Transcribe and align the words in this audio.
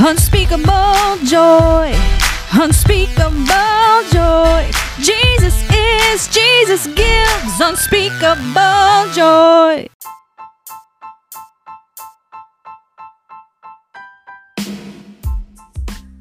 Unspeakable 0.00 1.16
joy, 1.24 1.92
unspeakable 2.52 3.34
joy. 4.12 4.70
Jesus 5.00 5.60
is, 5.72 6.28
Jesus 6.28 6.86
gives 6.94 7.60
unspeakable 7.60 9.12
joy. 9.12 9.88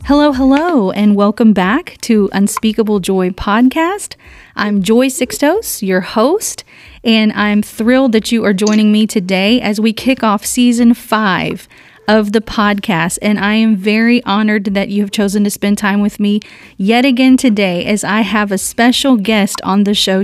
Hello, 0.05 0.31
hello, 0.31 0.89
and 0.89 1.15
welcome 1.15 1.53
back 1.53 1.97
to 2.01 2.29
Unspeakable 2.33 2.99
Joy 2.99 3.29
podcast. 3.29 4.15
I'm 4.55 4.81
Joy 4.81 5.09
Sixtos, 5.09 5.85
your 5.85 6.01
host, 6.01 6.63
and 7.03 7.31
I'm 7.33 7.61
thrilled 7.61 8.13
that 8.13 8.31
you 8.31 8.43
are 8.43 8.53
joining 8.53 8.91
me 8.91 9.05
today 9.05 9.61
as 9.61 9.79
we 9.79 9.93
kick 9.93 10.23
off 10.23 10.43
season 10.43 10.95
five 10.95 11.67
of 12.07 12.31
the 12.31 12.41
podcast. 12.41 13.19
And 13.21 13.37
I 13.39 13.55
am 13.55 13.75
very 13.75 14.23
honored 14.23 14.65
that 14.65 14.89
you 14.89 15.01
have 15.01 15.11
chosen 15.11 15.43
to 15.43 15.49
spend 15.49 15.77
time 15.77 16.01
with 16.01 16.19
me 16.19 16.39
yet 16.77 17.05
again 17.05 17.37
today 17.37 17.85
as 17.85 18.03
I 18.03 18.21
have 18.21 18.51
a 18.51 18.57
special 18.57 19.17
guest 19.17 19.59
on 19.63 19.83
the 19.83 19.93
show. 19.93 20.23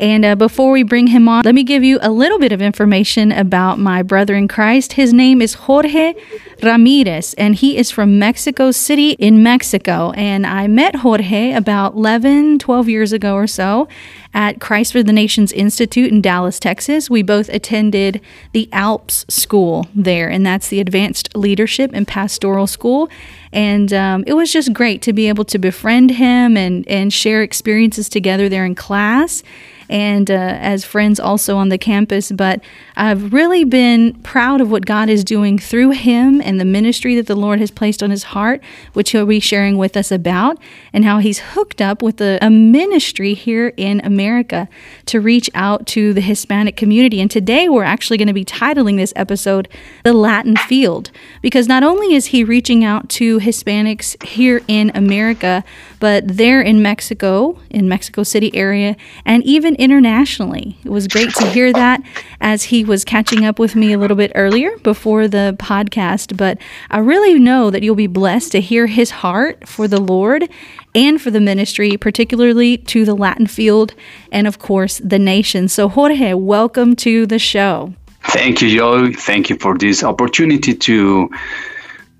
And 0.00 0.24
uh, 0.24 0.36
before 0.36 0.70
we 0.70 0.82
bring 0.82 1.08
him 1.08 1.28
on, 1.28 1.42
let 1.44 1.54
me 1.54 1.64
give 1.64 1.82
you 1.82 1.98
a 2.02 2.10
little 2.10 2.38
bit 2.38 2.52
of 2.52 2.62
information 2.62 3.32
about 3.32 3.78
my 3.78 4.02
brother 4.02 4.34
in 4.34 4.48
Christ. 4.48 4.94
His 4.94 5.12
name 5.12 5.42
is 5.42 5.54
Jorge 5.54 6.14
Ramirez, 6.62 7.34
and 7.34 7.54
he 7.54 7.76
is 7.76 7.90
from 7.90 8.18
Mexico 8.18 8.70
City 8.70 9.10
in 9.12 9.42
Mexico. 9.42 10.12
And 10.12 10.46
I 10.46 10.68
met 10.68 10.96
Jorge 10.96 11.52
about 11.52 11.94
11, 11.94 12.60
12 12.60 12.88
years 12.88 13.12
ago 13.12 13.34
or 13.34 13.46
so 13.46 13.88
at 14.34 14.60
Christ 14.60 14.92
for 14.92 15.02
the 15.02 15.12
Nations 15.12 15.52
Institute 15.52 16.10
in 16.12 16.20
Dallas, 16.20 16.58
Texas. 16.58 17.08
We 17.08 17.22
both 17.22 17.48
attended 17.48 18.20
the 18.52 18.68
ALPS 18.72 19.24
school 19.28 19.86
there, 19.94 20.28
and 20.28 20.44
that's 20.44 20.68
the 20.68 20.80
Advanced 20.80 21.34
Leadership 21.36 21.92
and 21.94 22.06
Pastoral 22.06 22.66
School. 22.66 23.08
And 23.52 23.92
um, 23.92 24.24
it 24.26 24.34
was 24.34 24.52
just 24.52 24.72
great 24.72 25.00
to 25.02 25.12
be 25.12 25.28
able 25.28 25.44
to 25.46 25.58
befriend 25.58 26.10
him 26.10 26.56
and, 26.56 26.86
and 26.88 27.12
share 27.12 27.42
experiences 27.42 28.08
together 28.08 28.48
there 28.48 28.66
in 28.66 28.74
class 28.74 29.44
and 29.88 30.30
uh, 30.30 30.34
as 30.34 30.84
friends 30.84 31.20
also 31.20 31.56
on 31.56 31.68
the 31.68 31.78
campus. 31.78 32.32
But 32.32 32.60
I've 32.96 33.32
really 33.32 33.64
been 33.64 34.14
proud 34.22 34.60
of 34.60 34.70
what 34.70 34.86
God 34.86 35.08
is 35.08 35.24
doing 35.24 35.58
through 35.58 35.90
him 35.90 36.40
and 36.40 36.60
the 36.60 36.64
ministry 36.64 37.14
that 37.16 37.26
the 37.26 37.34
Lord 37.34 37.60
has 37.60 37.70
placed 37.70 38.02
on 38.02 38.10
his 38.10 38.24
heart, 38.24 38.62
which 38.92 39.10
he'll 39.10 39.26
be 39.26 39.40
sharing 39.40 39.78
with 39.78 39.96
us 39.96 40.10
about, 40.10 40.58
and 40.92 41.04
how 41.04 41.18
he's 41.18 41.38
hooked 41.38 41.80
up 41.80 42.02
with 42.02 42.20
a, 42.20 42.38
a 42.40 42.50
ministry 42.50 43.34
here 43.34 43.72
in 43.76 44.00
America 44.04 44.68
to 45.06 45.20
reach 45.20 45.50
out 45.54 45.86
to 45.88 46.12
the 46.12 46.20
Hispanic 46.20 46.76
community. 46.76 47.20
And 47.20 47.30
today 47.30 47.68
we're 47.68 47.84
actually 47.84 48.16
going 48.16 48.28
to 48.28 48.34
be 48.34 48.44
titling 48.44 48.96
this 48.96 49.12
episode 49.16 49.68
The 50.04 50.12
Latin 50.12 50.56
Field, 50.56 51.10
because 51.42 51.68
not 51.68 51.82
only 51.82 52.14
is 52.14 52.26
he 52.26 52.44
reaching 52.44 52.84
out 52.84 53.08
to 53.10 53.38
Hispanics 53.38 54.22
here 54.22 54.62
in 54.68 54.90
America, 54.94 55.64
but 56.00 56.36
there 56.36 56.60
in 56.60 56.82
Mexico, 56.82 57.58
in 57.70 57.88
Mexico 57.88 58.22
City 58.22 58.54
area, 58.54 58.96
and 59.24 59.42
even 59.44 59.73
internationally. 59.76 60.76
It 60.84 60.90
was 60.90 61.08
great 61.08 61.34
to 61.34 61.46
hear 61.46 61.72
that 61.72 62.02
as 62.40 62.64
he 62.64 62.84
was 62.84 63.04
catching 63.04 63.44
up 63.44 63.58
with 63.58 63.74
me 63.74 63.92
a 63.92 63.98
little 63.98 64.16
bit 64.16 64.32
earlier 64.34 64.76
before 64.78 65.28
the 65.28 65.56
podcast. 65.58 66.36
But 66.36 66.58
I 66.90 66.98
really 66.98 67.38
know 67.38 67.70
that 67.70 67.82
you'll 67.82 67.94
be 67.94 68.06
blessed 68.06 68.52
to 68.52 68.60
hear 68.60 68.86
his 68.86 69.10
heart 69.10 69.68
for 69.68 69.88
the 69.88 70.00
Lord 70.00 70.48
and 70.94 71.20
for 71.20 71.30
the 71.30 71.40
ministry, 71.40 71.96
particularly 71.96 72.78
to 72.78 73.04
the 73.04 73.14
Latin 73.14 73.46
field 73.46 73.94
and, 74.32 74.46
of 74.46 74.58
course, 74.58 74.98
the 74.98 75.18
nation. 75.18 75.68
So, 75.68 75.88
Jorge, 75.88 76.34
welcome 76.34 76.96
to 76.96 77.26
the 77.26 77.38
show. 77.38 77.94
Thank 78.24 78.62
you, 78.62 78.76
Joe. 78.76 79.12
Thank 79.12 79.50
you 79.50 79.56
for 79.58 79.76
this 79.76 80.02
opportunity 80.02 80.74
to 80.74 81.28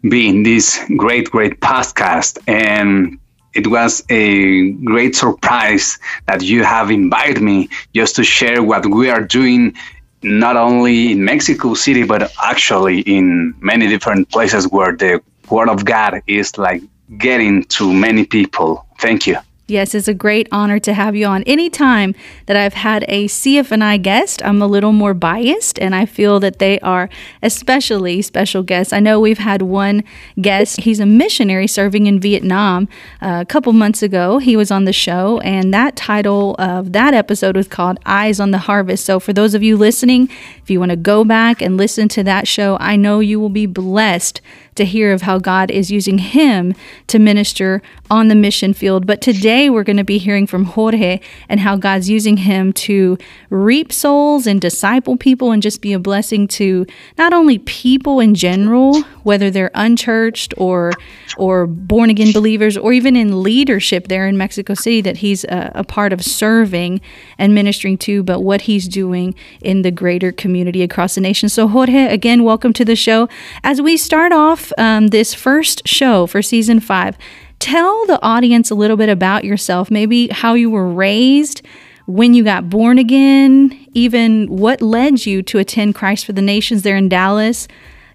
be 0.09 0.29
in 0.29 0.43
this 0.43 0.85
great, 0.97 1.31
great 1.31 1.61
podcast. 1.61 2.39
And 2.47 3.19
it 3.55 3.67
was 3.69 4.05
a 4.11 4.73
great 4.73 5.15
surprise 5.17 5.99
that 6.27 6.43
you 6.43 6.65
have 6.65 6.91
invited 6.91 7.43
me 7.43 7.69
just 7.95 8.17
to 8.17 8.25
share 8.25 8.63
what 8.63 8.85
we 8.87 9.11
are 9.11 9.23
doing 9.23 9.75
not 10.23 10.57
only 10.57 11.13
in 11.13 11.25
Mexico 11.25 11.75
City 11.75 12.03
but 12.03 12.33
actually 12.43 13.01
in 13.01 13.55
many 13.61 13.87
different 13.89 14.31
places 14.31 14.69
where 14.69 14.97
the 14.97 15.21
word 15.51 15.69
of 15.69 15.85
God 15.85 16.23
is 16.27 16.57
like 16.59 16.83
getting 17.19 17.65
to 17.65 17.93
many 17.93 18.25
people. 18.25 18.87
Thank 18.99 19.27
you. 19.27 19.37
Yes, 19.67 19.95
it's 19.95 20.09
a 20.09 20.13
great 20.13 20.47
honor 20.53 20.79
to 20.81 20.93
have 20.93 21.17
you 21.17 21.25
on. 21.25 21.43
Anytime 21.45 22.15
that 22.45 22.55
I've 22.55 22.75
had 22.75 23.03
a 23.09 23.29
CFNI 23.29 24.03
guest, 24.03 24.45
I'm 24.45 24.61
a 24.61 24.67
little 24.67 24.93
more 24.93 25.15
biased, 25.15 25.79
and 25.79 25.95
I 25.95 26.05
feel 26.05 26.39
that 26.41 26.59
they 26.59 26.79
are 26.81 27.09
especially 27.43 28.21
special 28.21 28.63
guests. 28.63 28.93
I 28.93 29.01
know 29.01 29.19
we've 29.19 29.39
had 29.39 29.63
one 29.63 30.05
guest, 30.39 30.83
he's 30.83 31.01
a 31.01 31.07
missionary 31.07 31.67
serving 31.67 32.07
in 32.07 32.21
Vietnam. 32.21 32.89
Uh, 33.23 33.39
a 33.41 33.47
couple 33.47 33.73
months 33.73 34.03
ago, 34.03 34.37
he 34.37 34.55
was 34.55 34.71
on 34.71 34.85
the 34.85 34.93
show, 34.93 35.41
and 35.41 35.73
that 35.73 35.97
title 35.97 36.57
of 36.59 36.93
that 36.93 37.15
episode 37.15 37.57
was 37.57 37.67
called 37.67 37.99
Eyes 38.05 38.41
on 38.41 38.51
the 38.51 38.59
Harvest. 38.59 39.07
So, 39.07 39.19
for 39.19 39.33
those 39.33 39.55
of 39.55 39.63
you 39.63 39.79
listening, 39.79 40.29
if 40.63 40.69
you 40.69 40.79
want 40.79 40.91
to 40.91 40.97
go 40.97 41.25
back 41.25 41.63
and 41.63 41.79
listen 41.79 42.09
to 42.09 42.23
that 42.25 42.47
show, 42.47 42.77
I 42.81 42.97
know 42.97 43.21
you 43.21 43.41
will 43.41 43.49
be 43.49 43.65
blessed 43.65 44.43
to 44.75 44.85
hear 44.85 45.13
of 45.13 45.23
how 45.23 45.39
God 45.39 45.71
is 45.71 45.91
using 45.91 46.19
him 46.19 46.75
to 47.07 47.19
minister 47.19 47.83
on 48.11 48.29
the 48.29 48.35
mission 48.35 48.75
field. 48.75 49.07
But 49.07 49.21
today 49.21 49.71
we're 49.71 49.85
going 49.85 49.97
to 49.97 50.05
be 50.05 50.19
hearing 50.19 50.47
from 50.47 50.65
Jorge 50.65 51.21
and 51.49 51.61
how 51.61 51.77
God's 51.77 52.11
using 52.11 52.39
him 52.39 52.73
to 52.73 53.17
reap 53.51 53.93
souls 53.93 54.47
and 54.47 54.61
disciple 54.61 55.17
people 55.17 55.53
and 55.53 55.63
just 55.63 55.81
be 55.81 55.93
a 55.93 55.99
blessing 55.99 56.47
to 56.49 56.87
not 57.17 57.33
only 57.33 57.59
people 57.59 58.21
in 58.21 58.35
general, 58.35 59.03
whether 59.23 59.51
they're 59.51 59.71
unchurched 59.75 60.55
or 60.57 60.93
or 61.37 61.67
born 61.67 62.11
again 62.11 62.33
believers 62.33 62.77
or 62.77 62.93
even 62.93 63.17
in 63.17 63.43
leadership 63.43 64.09
there 64.09 64.27
in 64.27 64.37
Mexico 64.37 64.75
City 64.75 65.01
that 65.01 65.19
he's 65.19 65.45
a, 65.45 65.73
a 65.75 65.85
part 65.85 66.13
of 66.13 66.23
serving 66.23 67.01
and 67.39 67.55
ministering 67.55 67.99
to, 67.99 68.23
but 68.23 68.41
what 68.41 68.63
he's 68.63 68.87
doing 68.87 69.35
in 69.61 69.83
the 69.83 69.91
greater 69.91 70.31
community 70.31 70.83
across 70.83 71.17
the 71.17 71.21
nation. 71.21 71.49
So 71.49 71.67
Jorge, 71.67 72.07
again, 72.07 72.45
welcome 72.45 72.73
to 72.75 72.85
the 72.85 72.97
show. 72.97 73.29
As 73.65 73.83
we 73.83 73.97
start 73.97 74.33
off 74.33 74.64
um, 74.79 75.09
this 75.09 75.35
first 75.35 75.87
show 75.87 76.27
for 76.27 76.43
season 76.43 76.81
five, 76.81 77.17
tell 77.59 78.07
the 78.07 78.21
audience 78.23 78.71
a 78.71 78.75
little 78.75 78.97
bit 78.97 79.09
about 79.09 79.45
yourself, 79.45 79.91
maybe 79.91 80.29
how 80.29 80.55
you 80.55 80.71
were 80.71 80.89
raised, 80.89 81.63
when 82.07 82.35
you 82.35 82.45
got 82.45 82.69
born 82.69 82.99
again, 82.99 83.87
even 83.95 84.47
what 84.47 84.83
led 84.83 85.25
you 85.25 85.43
to 85.43 85.59
attend 85.59 85.95
Christ 85.95 86.27
for 86.27 86.33
the 86.33 86.43
Nations 86.43 86.83
there 86.83 86.97
in 86.97 87.09
Dallas. 87.09 87.67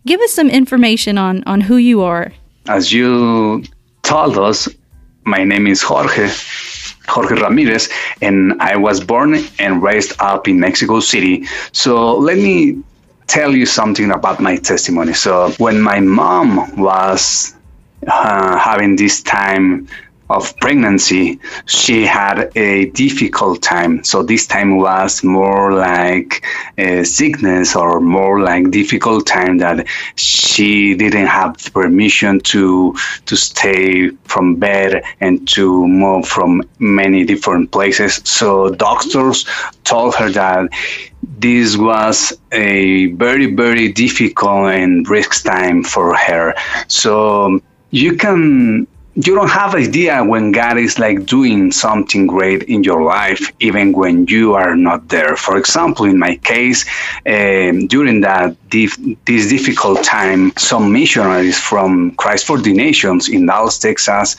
Give 0.06 0.22
us 0.22 0.32
some 0.32 0.50
information 0.50 1.18
on, 1.18 1.44
on 1.46 1.62
who 1.62 1.78
you 1.78 2.02
are. 2.02 2.32
As 2.68 2.94
you 2.94 3.64
told 4.04 4.38
us, 4.38 4.70
my 5.24 5.44
name 5.44 5.68
is 5.68 5.82
Jorge, 5.82 6.30
Jorge 7.08 7.42
Ramirez, 7.42 7.90
and 8.22 8.54
I 8.62 8.78
was 8.78 9.04
born 9.04 9.38
and 9.58 9.82
raised 9.82 10.14
up 10.20 10.48
in 10.48 10.60
Mexico 10.60 11.00
City. 11.00 11.46
So 11.72 12.16
let 12.18 12.38
me 12.38 12.82
tell 13.30 13.56
you 13.56 13.66
something 13.66 14.12
about 14.12 14.42
my 14.42 14.58
testimony. 14.58 15.14
So 15.14 15.52
when 15.58 15.82
my 15.82 16.00
mom 16.00 16.76
was 16.78 17.56
uh, 18.08 18.58
having 18.58 18.96
this 18.96 19.22
time 19.22 19.88
of 20.30 20.56
pregnancy, 20.58 21.40
she 21.66 22.06
had 22.06 22.52
a 22.56 22.86
difficult 22.92 23.62
time. 23.64 24.04
So 24.04 24.22
this 24.22 24.46
time 24.46 24.78
was 24.78 25.24
more 25.24 25.74
like 25.74 26.46
a 26.78 27.04
sickness 27.04 27.76
or 27.76 28.00
more 28.00 28.42
like 28.42 28.70
difficult 28.70 29.26
time 29.26 29.58
that 29.58 29.88
she 30.16 30.96
didn't 30.96 31.28
have 31.28 31.58
permission 31.74 32.40
to 32.42 32.96
to 33.26 33.36
stay 33.36 34.10
from 34.26 34.56
bed 34.56 35.04
and 35.20 35.48
to 35.50 35.88
move 35.88 36.28
from 36.28 36.62
many 36.80 37.26
different 37.26 37.72
places. 37.72 38.22
So 38.24 38.70
doctors 38.70 39.46
told 39.84 40.16
her 40.16 40.30
that 40.30 40.70
this 41.24 41.76
was 41.78 42.34
a 42.52 43.08
very 43.14 43.54
very 43.56 43.92
difficult 43.92 44.72
and 44.72 45.10
risk 45.10 45.44
time 45.44 45.84
for 45.84 46.16
her. 46.16 46.54
So 46.88 47.60
you 47.92 48.16
can 48.16 48.88
you 49.26 49.36
don't 49.36 49.50
have 49.50 49.76
idea 49.76 50.24
when 50.24 50.54
God 50.54 50.78
is 50.78 50.98
like 50.98 51.26
doing 51.26 51.74
something 51.74 52.26
great 52.26 52.64
in 52.64 52.84
your 52.84 53.04
life, 53.04 53.52
even 53.60 53.92
when 53.92 54.28
you 54.28 54.54
are 54.54 54.78
not 54.78 55.10
there. 55.10 55.36
For 55.36 55.58
example, 55.58 56.06
in 56.06 56.18
my 56.18 56.38
case, 56.38 56.86
um, 57.26 57.88
during 57.88 58.22
that 58.22 58.56
dif- 58.70 58.98
this 59.26 59.50
difficult 59.50 60.04
time, 60.04 60.54
some 60.58 60.94
missionaries 60.94 61.60
from 61.60 62.12
Christ 62.12 62.46
for 62.46 62.60
the 62.60 62.72
Nations 62.72 63.28
in 63.28 63.46
Dallas, 63.46 63.78
Texas, 63.78 64.38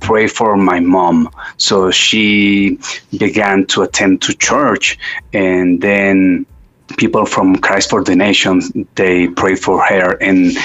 pray 0.00 0.26
for 0.26 0.56
my 0.56 0.80
mom. 0.80 1.28
So 1.58 1.90
she 1.90 2.78
began 3.18 3.66
to 3.66 3.82
attend 3.82 4.22
to 4.22 4.34
church, 4.34 4.98
and 5.34 5.82
then 5.82 6.46
people 6.96 7.26
from 7.26 7.56
Christ 7.56 7.90
for 7.90 8.02
the 8.02 8.16
Nations 8.16 8.72
they 8.94 9.28
pray 9.28 9.54
for 9.54 9.82
her 9.82 10.12
and 10.22 10.56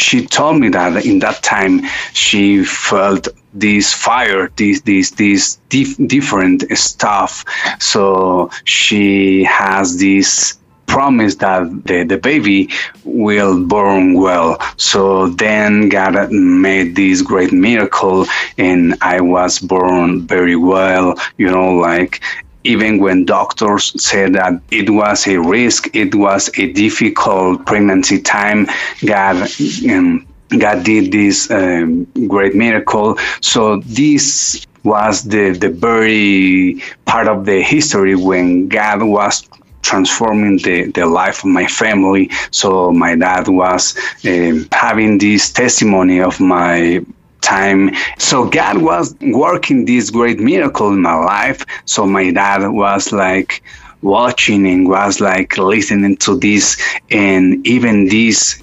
she 0.00 0.26
told 0.26 0.60
me 0.60 0.68
that 0.70 1.04
in 1.04 1.18
that 1.20 1.42
time 1.42 1.82
she 2.12 2.64
felt 2.64 3.28
this 3.52 3.92
fire, 3.92 4.48
this 4.56 4.80
this 4.82 5.10
this 5.12 5.58
dif- 5.68 5.96
different 6.06 6.64
stuff. 6.76 7.44
So 7.80 8.50
she 8.64 9.44
has 9.44 9.98
this 9.98 10.58
promise 10.86 11.36
that 11.36 11.62
the, 11.84 12.02
the 12.02 12.18
baby 12.18 12.68
will 13.04 13.64
born 13.64 14.14
well. 14.14 14.58
So 14.76 15.28
then 15.28 15.88
God 15.88 16.32
made 16.32 16.96
this 16.96 17.22
great 17.22 17.52
miracle 17.52 18.26
and 18.58 18.96
I 19.00 19.20
was 19.20 19.60
born 19.60 20.26
very 20.26 20.56
well, 20.56 21.14
you 21.38 21.48
know, 21.48 21.74
like 21.74 22.20
even 22.64 22.98
when 22.98 23.24
doctors 23.24 23.92
said 24.02 24.34
that 24.34 24.60
it 24.70 24.90
was 24.90 25.26
a 25.26 25.38
risk, 25.38 25.94
it 25.94 26.14
was 26.14 26.50
a 26.58 26.72
difficult 26.72 27.64
pregnancy 27.66 28.20
time, 28.20 28.66
God 29.04 29.48
um, 29.90 30.26
God 30.58 30.84
did 30.84 31.12
this 31.12 31.50
um, 31.50 32.04
great 32.26 32.54
miracle. 32.54 33.16
So 33.40 33.80
this 33.80 34.66
was 34.82 35.22
the 35.22 35.52
the 35.52 35.70
very 35.70 36.82
part 37.04 37.28
of 37.28 37.44
the 37.46 37.62
history 37.62 38.16
when 38.16 38.68
God 38.68 39.02
was 39.02 39.48
transforming 39.82 40.58
the, 40.58 40.90
the 40.92 41.06
life 41.06 41.38
of 41.38 41.50
my 41.50 41.66
family. 41.66 42.30
So 42.50 42.92
my 42.92 43.14
dad 43.16 43.48
was 43.48 43.96
um, 44.24 44.68
having 44.72 45.18
this 45.18 45.52
testimony 45.52 46.20
of 46.20 46.38
my 46.40 47.04
time. 47.40 47.90
So 48.18 48.48
God 48.48 48.78
was 48.78 49.14
working 49.20 49.84
this 49.84 50.10
great 50.10 50.40
miracle 50.40 50.88
in 50.88 51.02
my 51.02 51.14
life. 51.14 51.64
So 51.84 52.06
my 52.06 52.30
dad 52.30 52.66
was 52.68 53.12
like 53.12 53.62
watching 54.02 54.66
and 54.66 54.88
was 54.88 55.20
like 55.20 55.58
listening 55.58 56.16
to 56.16 56.38
this 56.38 56.80
and 57.10 57.66
even 57.66 58.08
this 58.08 58.62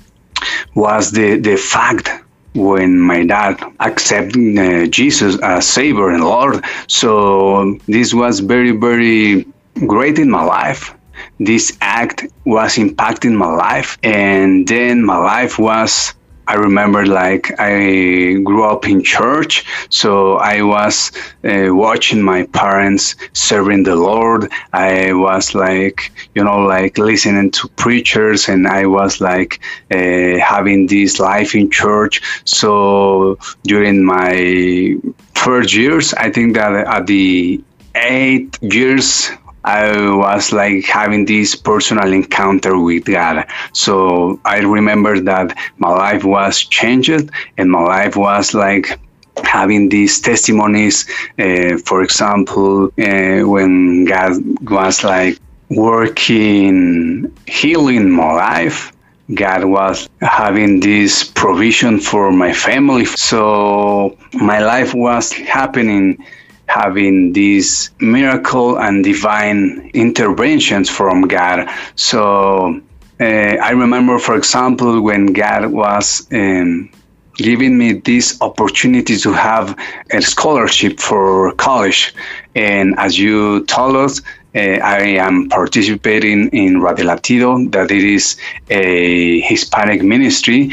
was 0.75 1.11
the, 1.11 1.37
the 1.37 1.57
fact 1.57 2.09
when 2.53 2.99
my 2.99 3.23
dad 3.23 3.61
accepted 3.79 4.57
uh, 4.57 4.87
Jesus 4.87 5.39
as 5.41 5.67
Savior 5.67 6.09
and 6.09 6.23
Lord. 6.23 6.63
So 6.87 7.77
this 7.87 8.13
was 8.13 8.39
very, 8.39 8.71
very 8.71 9.45
great 9.85 10.17
in 10.17 10.29
my 10.29 10.43
life. 10.43 10.93
This 11.39 11.77
act 11.81 12.25
was 12.45 12.75
impacting 12.75 13.35
my 13.35 13.53
life, 13.53 13.97
and 14.03 14.67
then 14.67 15.03
my 15.03 15.17
life 15.17 15.59
was 15.59 16.13
I 16.47 16.55
remember 16.55 17.05
like 17.05 17.51
I 17.59 18.33
grew 18.43 18.63
up 18.63 18.87
in 18.87 19.03
church, 19.03 19.65
so 19.89 20.37
I 20.37 20.61
was 20.61 21.11
uh, 21.43 21.67
watching 21.75 22.21
my 22.21 22.43
parents 22.47 23.15
serving 23.33 23.83
the 23.83 23.95
Lord. 23.95 24.49
I 24.73 25.13
was 25.13 25.53
like, 25.53 26.11
you 26.35 26.43
know, 26.43 26.59
like 26.59 26.97
listening 26.97 27.51
to 27.51 27.67
preachers, 27.69 28.47
and 28.49 28.67
I 28.67 28.85
was 28.85 29.19
like 29.21 29.59
uh, 29.91 30.39
having 30.39 30.87
this 30.87 31.19
life 31.19 31.53
in 31.55 31.69
church. 31.69 32.21
So 32.45 33.37
during 33.63 34.03
my 34.03 34.95
first 35.35 35.73
years, 35.73 36.13
I 36.13 36.31
think 36.31 36.55
that 36.55 36.73
at 36.73 37.07
the 37.07 37.61
eight 37.95 38.57
years 38.61 39.31
I 39.67 40.15
was 40.15 40.53
like 40.53 40.85
having 40.85 41.25
this 41.25 41.53
personal 41.53 42.13
encounter 42.13 42.79
with 42.79 43.03
God. 43.03 43.45
So 43.73 44.39
I 44.45 44.59
remember 44.59 45.19
that 45.19 45.57
my 45.77 45.89
life 45.89 46.23
was 46.23 46.63
changed 46.63 47.29
and 47.57 47.69
my 47.69 47.83
life 47.83 48.15
was 48.15 48.53
like 48.53 48.97
having 49.43 49.89
these 49.89 50.21
testimonies. 50.21 51.05
Uh, 51.37 51.77
for 51.85 52.01
example, 52.01 52.85
uh, 52.97 53.41
when 53.53 54.05
God 54.05 54.35
was 54.69 55.03
like 55.03 55.37
working, 55.69 57.35
healing 57.45 58.09
my 58.09 58.33
life. 58.33 58.93
God 59.33 59.65
was 59.65 60.07
having 60.21 60.79
this 60.79 61.25
provision 61.25 61.99
for 61.99 62.31
my 62.31 62.53
family. 62.53 63.03
So 63.03 64.17
my 64.33 64.59
life 64.59 64.93
was 64.93 65.33
happening 65.33 66.23
having 66.67 67.33
these 67.33 67.91
miracle 67.99 68.77
and 68.79 69.03
divine 69.03 69.89
interventions 69.93 70.89
from 70.89 71.27
God. 71.27 71.69
So 71.95 72.81
uh, 73.19 73.23
I 73.23 73.71
remember, 73.71 74.19
for 74.19 74.35
example, 74.35 75.01
when 75.01 75.27
God 75.27 75.67
was 75.67 76.27
um, 76.31 76.89
giving 77.37 77.77
me 77.77 77.93
this 77.93 78.37
opportunity 78.41 79.17
to 79.17 79.31
have 79.31 79.77
a 80.11 80.21
scholarship 80.21 80.99
for 80.99 81.53
college. 81.53 82.13
And 82.55 82.95
as 82.97 83.17
you 83.17 83.65
told 83.65 83.95
us, 83.95 84.21
uh, 84.55 84.59
I 84.59 85.01
am 85.19 85.49
participating 85.49 86.49
in 86.49 86.81
Radio 86.81 87.05
Latido, 87.05 87.71
that 87.71 87.91
it 87.91 88.03
is 88.03 88.37
a 88.69 89.39
Hispanic 89.41 90.01
ministry 90.01 90.71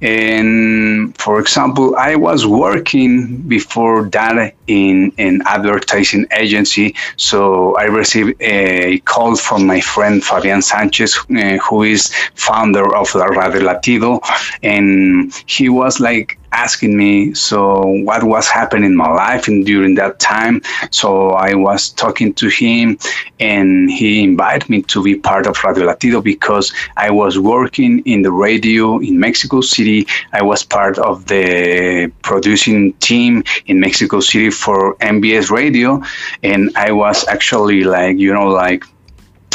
and 0.00 1.16
for 1.18 1.40
example, 1.40 1.96
I 1.96 2.16
was 2.16 2.46
working 2.46 3.38
before 3.48 4.04
that 4.10 4.54
in 4.66 5.12
an 5.18 5.42
advertising 5.46 6.26
agency. 6.32 6.94
So 7.16 7.76
I 7.76 7.84
received 7.84 8.40
a 8.40 8.98
call 9.00 9.36
from 9.36 9.66
my 9.66 9.80
friend 9.80 10.22
Fabian 10.22 10.62
Sanchez, 10.62 11.16
uh, 11.30 11.56
who 11.58 11.84
is 11.84 12.12
founder 12.34 12.94
of 12.94 13.14
La 13.14 13.26
Radio 13.26 13.62
Latido. 13.62 14.20
And 14.62 15.32
he 15.46 15.68
was 15.68 16.00
like, 16.00 16.38
asking 16.54 16.96
me 16.96 17.34
so 17.34 17.82
what 18.08 18.22
was 18.22 18.48
happening 18.48 18.84
in 18.92 18.96
my 18.96 19.10
life 19.10 19.48
and 19.48 19.66
during 19.66 19.94
that 19.96 20.18
time? 20.18 20.62
So 20.90 21.30
i 21.30 21.54
was 21.54 21.90
talking 21.90 22.32
to 22.34 22.48
him 22.48 22.98
and 23.40 23.90
he 23.90 24.22
invited 24.22 24.68
me 24.70 24.82
to 24.82 25.02
be 25.02 25.14
part 25.16 25.46
of 25.46 25.62
radio 25.64 25.86
latido 25.86 26.22
because 26.22 26.72
i 26.96 27.10
was 27.10 27.38
working 27.38 28.00
in 28.12 28.22
the 28.22 28.32
radio 28.32 28.98
in 29.00 29.18
mexico 29.18 29.60
city. 29.60 30.06
I 30.32 30.42
was 30.42 30.62
part 30.64 30.98
of 30.98 31.26
the 31.26 32.10
producing 32.22 32.92
team 32.94 33.44
in 33.66 33.80
mexico 33.80 34.20
city 34.20 34.50
for 34.50 34.96
MVS 34.96 35.50
radio 35.50 36.02
and 36.42 36.70
i 36.76 36.90
was 36.92 37.26
actually 37.28 37.84
like 37.84 38.18
you 38.18 38.32
know 38.32 38.48
like 38.48 38.84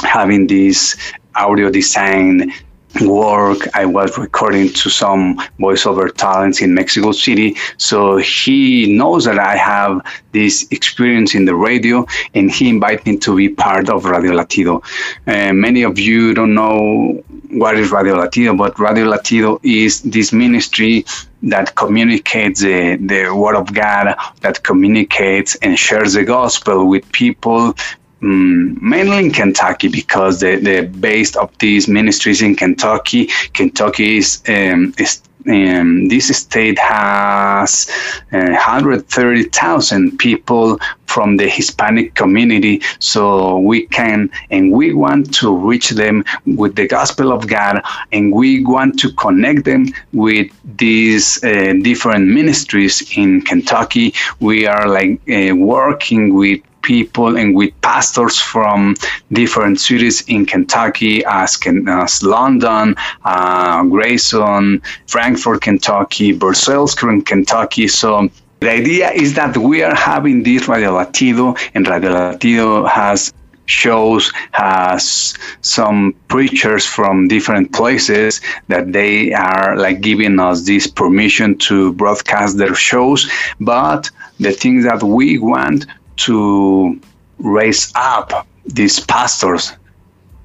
having 0.04 0.48
this 0.48 0.98
audio 1.36 1.70
design 1.70 2.52
work. 3.02 3.60
I 3.76 3.86
was 3.86 4.18
recording 4.18 4.70
to 4.70 4.90
some 4.90 5.38
voiceover 5.60 6.14
talents 6.14 6.62
in 6.62 6.74
Mexico 6.74 7.12
City. 7.12 7.56
So 7.78 8.18
he 8.18 8.98
knows 8.98 9.26
that 9.26 9.40
I 9.40 9.56
have 9.56 10.02
this 10.32 10.68
experience 10.72 11.36
in 11.36 11.46
the 11.46 11.56
radio 11.56 12.06
and 12.34 12.52
he 12.52 12.70
invited 12.70 13.06
me 13.06 13.18
to 13.18 13.36
be 13.36 13.50
part 13.50 13.90
of 13.90 14.06
Radio 14.06 14.32
Latido. 14.32 14.84
Uh, 15.28 15.54
many 15.54 15.84
of 15.84 15.98
you 16.00 16.34
don't 16.34 16.54
know 16.54 17.24
what 17.52 17.78
is 17.78 17.92
Radio 17.92 18.16
Latido, 18.16 18.58
but 18.58 18.78
Radio 18.80 19.06
Latido 19.06 19.60
is 19.64 20.02
this 20.02 20.32
ministry 20.34 21.06
that 21.44 21.76
communicates 21.76 22.62
the, 22.62 22.98
the 22.98 23.34
word 23.34 23.56
of 23.56 23.74
God, 23.74 24.16
that 24.42 24.64
communicates 24.64 25.56
and 25.56 25.78
shares 25.78 26.14
the 26.14 26.24
gospel 26.24 26.88
with 26.88 27.10
people 27.12 27.74
um, 28.22 28.78
mainly 28.82 29.18
in 29.20 29.32
Kentucky 29.32 29.88
because 29.88 30.40
the, 30.40 30.58
the 30.58 30.82
base 30.82 31.36
of 31.36 31.56
these 31.60 31.88
ministries 31.88 32.42
in 32.42 32.56
Kentucky. 32.56 33.30
Kentucky 33.54 34.18
is, 34.18 34.44
um, 34.48 34.94
is 34.98 35.22
um, 35.48 36.08
this 36.10 36.28
state 36.38 36.78
has 36.78 37.90
uh, 38.34 38.38
130,000 38.40 40.18
people 40.18 40.80
from 41.06 41.38
the 41.38 41.48
Hispanic 41.48 42.14
community. 42.14 42.82
So 43.00 43.60
we 43.60 43.88
can 43.88 44.30
and 44.52 44.72
we 44.72 44.94
want 44.94 45.34
to 45.36 45.56
reach 45.56 45.90
them 45.90 46.24
with 46.46 46.76
the 46.76 46.88
gospel 46.88 47.32
of 47.32 47.48
God, 47.48 47.82
and 48.12 48.32
we 48.34 48.64
want 48.64 49.00
to 49.00 49.12
connect 49.14 49.66
them 49.66 49.88
with 50.14 50.52
these 50.78 51.44
uh, 51.44 51.74
different 51.82 52.28
ministries 52.28 53.18
in 53.18 53.42
Kentucky. 53.42 54.14
We 54.40 54.68
are 54.68 54.88
like 54.88 55.20
uh, 55.30 55.56
working 55.56 56.36
with 56.36 56.62
people 56.90 57.38
and 57.38 57.56
with 57.56 57.72
pastors 57.82 58.40
from 58.40 58.96
different 59.32 59.80
cities 59.80 60.18
in 60.28 60.44
Kentucky, 60.44 61.24
as, 61.24 61.60
as 61.88 62.24
London, 62.24 62.96
uh, 63.24 63.84
Grayson, 63.84 64.82
Frankfort, 65.06 65.62
Kentucky, 65.62 66.32
Brussels, 66.32 66.96
Kentucky. 66.96 67.88
So 67.88 68.28
the 68.62 68.72
idea 68.72 69.12
is 69.12 69.36
that 69.36 69.56
we 69.56 69.84
are 69.84 69.94
having 69.94 70.42
this 70.42 70.68
Radio 70.68 70.92
Latido, 70.94 71.48
and 71.76 71.88
Radio 71.88 72.12
Latido 72.12 72.90
has 72.90 73.32
shows 73.70 74.32
has 74.52 75.36
some 75.62 76.16
preachers 76.28 76.88
from 76.88 77.28
different 77.28 77.72
places 77.72 78.42
that 78.68 78.92
they 78.92 79.32
are 79.32 79.78
like 79.78 80.02
giving 80.02 80.40
us 80.40 80.66
this 80.66 80.88
permission 80.88 81.56
to 81.56 81.94
broadcast 81.94 82.58
their 82.58 82.74
shows 82.74 83.30
but 83.60 84.10
the 84.40 84.52
thing 84.52 84.82
that 84.82 85.04
we 85.04 85.38
want 85.38 85.86
to 86.26 87.00
raise 87.40 87.92
up 87.96 88.48
these 88.66 89.00
pastors 89.00 89.74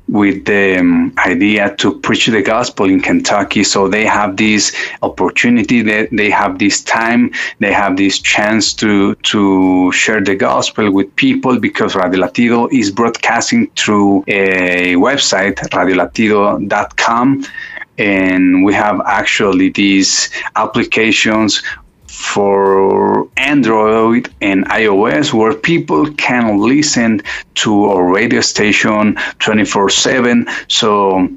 with 0.09 0.45
the 0.45 0.79
um, 0.79 1.13
idea 1.19 1.75
to 1.77 1.99
preach 2.01 2.27
the 2.27 2.43
gospel 2.43 2.89
in 2.89 3.01
Kentucky. 3.01 3.65
So 3.65 3.89
they 3.89 4.05
have 4.05 4.37
this 4.37 4.75
opportunity, 5.03 5.83
they, 5.83 6.09
they 6.13 6.31
have 6.31 6.59
this 6.59 6.83
time, 6.83 7.33
they 7.59 7.73
have 7.73 7.97
this 7.97 8.19
chance 8.19 8.75
to 8.75 9.15
to 9.15 9.91
share 9.93 10.23
the 10.23 10.37
gospel 10.37 10.91
with 10.91 11.15
people 11.17 11.59
because 11.59 11.95
Radio 11.95 12.27
Latido 12.27 12.69
is 12.73 12.91
broadcasting 12.91 13.71
through 13.77 14.25
a 14.29 14.95
website, 14.95 15.57
radiolatido.com. 15.71 17.45
And 17.97 18.65
we 18.65 18.75
have 18.75 19.01
actually 19.07 19.69
these 19.69 20.29
applications 20.57 21.63
for 22.33 23.29
Android 23.37 24.33
and 24.41 24.65
iOS 24.67 25.33
where 25.33 25.55
people 25.55 26.13
can 26.15 26.59
listen 26.59 27.23
to 27.55 27.85
our 27.85 28.05
radio 28.13 28.41
station 28.41 29.17
24 29.39 29.91
7. 29.91 30.47
So 30.69 31.29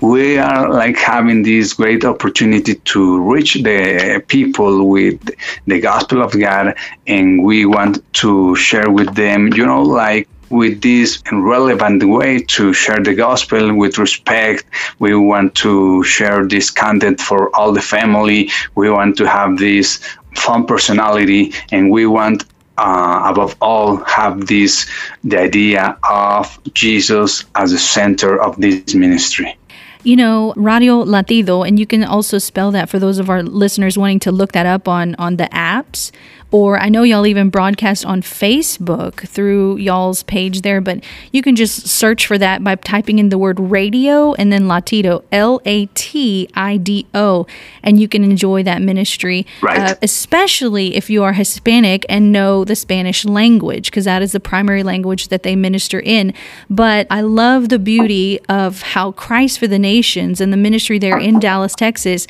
we 0.00 0.38
are 0.38 0.68
like 0.68 0.96
having 0.96 1.42
this 1.42 1.72
great 1.72 2.04
opportunity 2.04 2.74
to 2.74 3.20
reach 3.22 3.54
the 3.54 4.22
people 4.28 4.88
with 4.88 5.18
the 5.66 5.80
gospel 5.80 6.22
of 6.22 6.38
God 6.38 6.76
and 7.06 7.42
we 7.42 7.64
want 7.64 7.94
to 8.22 8.54
share 8.54 8.90
with 8.90 9.14
them, 9.14 9.52
you 9.54 9.64
know, 9.64 9.82
like 9.82 10.28
with 10.50 10.80
this 10.82 11.22
relevant 11.32 12.04
way 12.04 12.42
to 12.42 12.72
share 12.72 13.00
the 13.00 13.14
gospel 13.14 13.74
with 13.74 13.98
respect. 13.98 14.64
We 14.98 15.14
want 15.16 15.54
to 15.56 16.04
share 16.04 16.46
this 16.46 16.70
content 16.70 17.20
for 17.20 17.54
all 17.56 17.72
the 17.72 17.82
family. 17.82 18.50
We 18.74 18.90
want 18.90 19.16
to 19.18 19.26
have 19.26 19.58
this 19.58 20.00
fun 20.34 20.66
personality 20.66 21.52
and 21.72 21.90
we 21.90 22.06
want 22.06 22.44
uh, 22.76 23.22
above 23.26 23.56
all 23.60 23.96
have 24.04 24.46
this 24.46 24.88
the 25.22 25.38
idea 25.38 25.96
of 26.08 26.58
jesus 26.74 27.44
as 27.54 27.70
the 27.70 27.78
center 27.78 28.40
of 28.40 28.60
this 28.60 28.94
ministry. 28.94 29.56
You 30.02 30.16
know, 30.16 30.52
Radio 30.54 31.02
Latido, 31.02 31.66
and 31.66 31.78
you 31.78 31.86
can 31.86 32.04
also 32.04 32.36
spell 32.36 32.70
that 32.72 32.90
for 32.90 32.98
those 32.98 33.18
of 33.18 33.30
our 33.30 33.42
listeners 33.42 33.96
wanting 33.96 34.20
to 34.20 34.32
look 34.32 34.52
that 34.52 34.66
up 34.66 34.86
on 34.86 35.14
on 35.14 35.36
the 35.36 35.48
apps 35.50 36.10
or 36.50 36.78
I 36.78 36.88
know 36.88 37.02
y'all 37.02 37.26
even 37.26 37.50
broadcast 37.50 38.04
on 38.04 38.22
Facebook 38.22 39.26
through 39.28 39.76
y'all's 39.78 40.22
page 40.22 40.62
there, 40.62 40.80
but 40.80 41.02
you 41.32 41.42
can 41.42 41.56
just 41.56 41.88
search 41.88 42.26
for 42.26 42.38
that 42.38 42.62
by 42.62 42.76
typing 42.76 43.18
in 43.18 43.28
the 43.28 43.38
word 43.38 43.58
radio 43.58 44.34
and 44.34 44.52
then 44.52 44.64
Latido, 44.64 45.24
L 45.32 45.60
A 45.64 45.86
T 45.86 46.48
I 46.54 46.76
D 46.76 47.06
O, 47.12 47.46
and 47.82 48.00
you 48.00 48.06
can 48.06 48.22
enjoy 48.22 48.62
that 48.62 48.82
ministry, 48.82 49.46
right. 49.62 49.92
uh, 49.92 49.94
especially 50.02 50.96
if 50.96 51.10
you 51.10 51.24
are 51.24 51.32
Hispanic 51.32 52.06
and 52.08 52.30
know 52.30 52.64
the 52.64 52.76
Spanish 52.76 53.24
language, 53.24 53.90
because 53.90 54.04
that 54.04 54.22
is 54.22 54.32
the 54.32 54.40
primary 54.40 54.82
language 54.82 55.28
that 55.28 55.42
they 55.42 55.56
minister 55.56 56.00
in. 56.00 56.32
But 56.70 57.06
I 57.10 57.20
love 57.20 57.68
the 57.68 57.78
beauty 57.78 58.38
of 58.48 58.82
how 58.82 59.12
Christ 59.12 59.58
for 59.58 59.66
the 59.66 59.78
Nations 59.78 60.40
and 60.40 60.52
the 60.52 60.56
ministry 60.56 60.98
there 60.98 61.18
in 61.18 61.40
Dallas, 61.40 61.74
Texas 61.74 62.26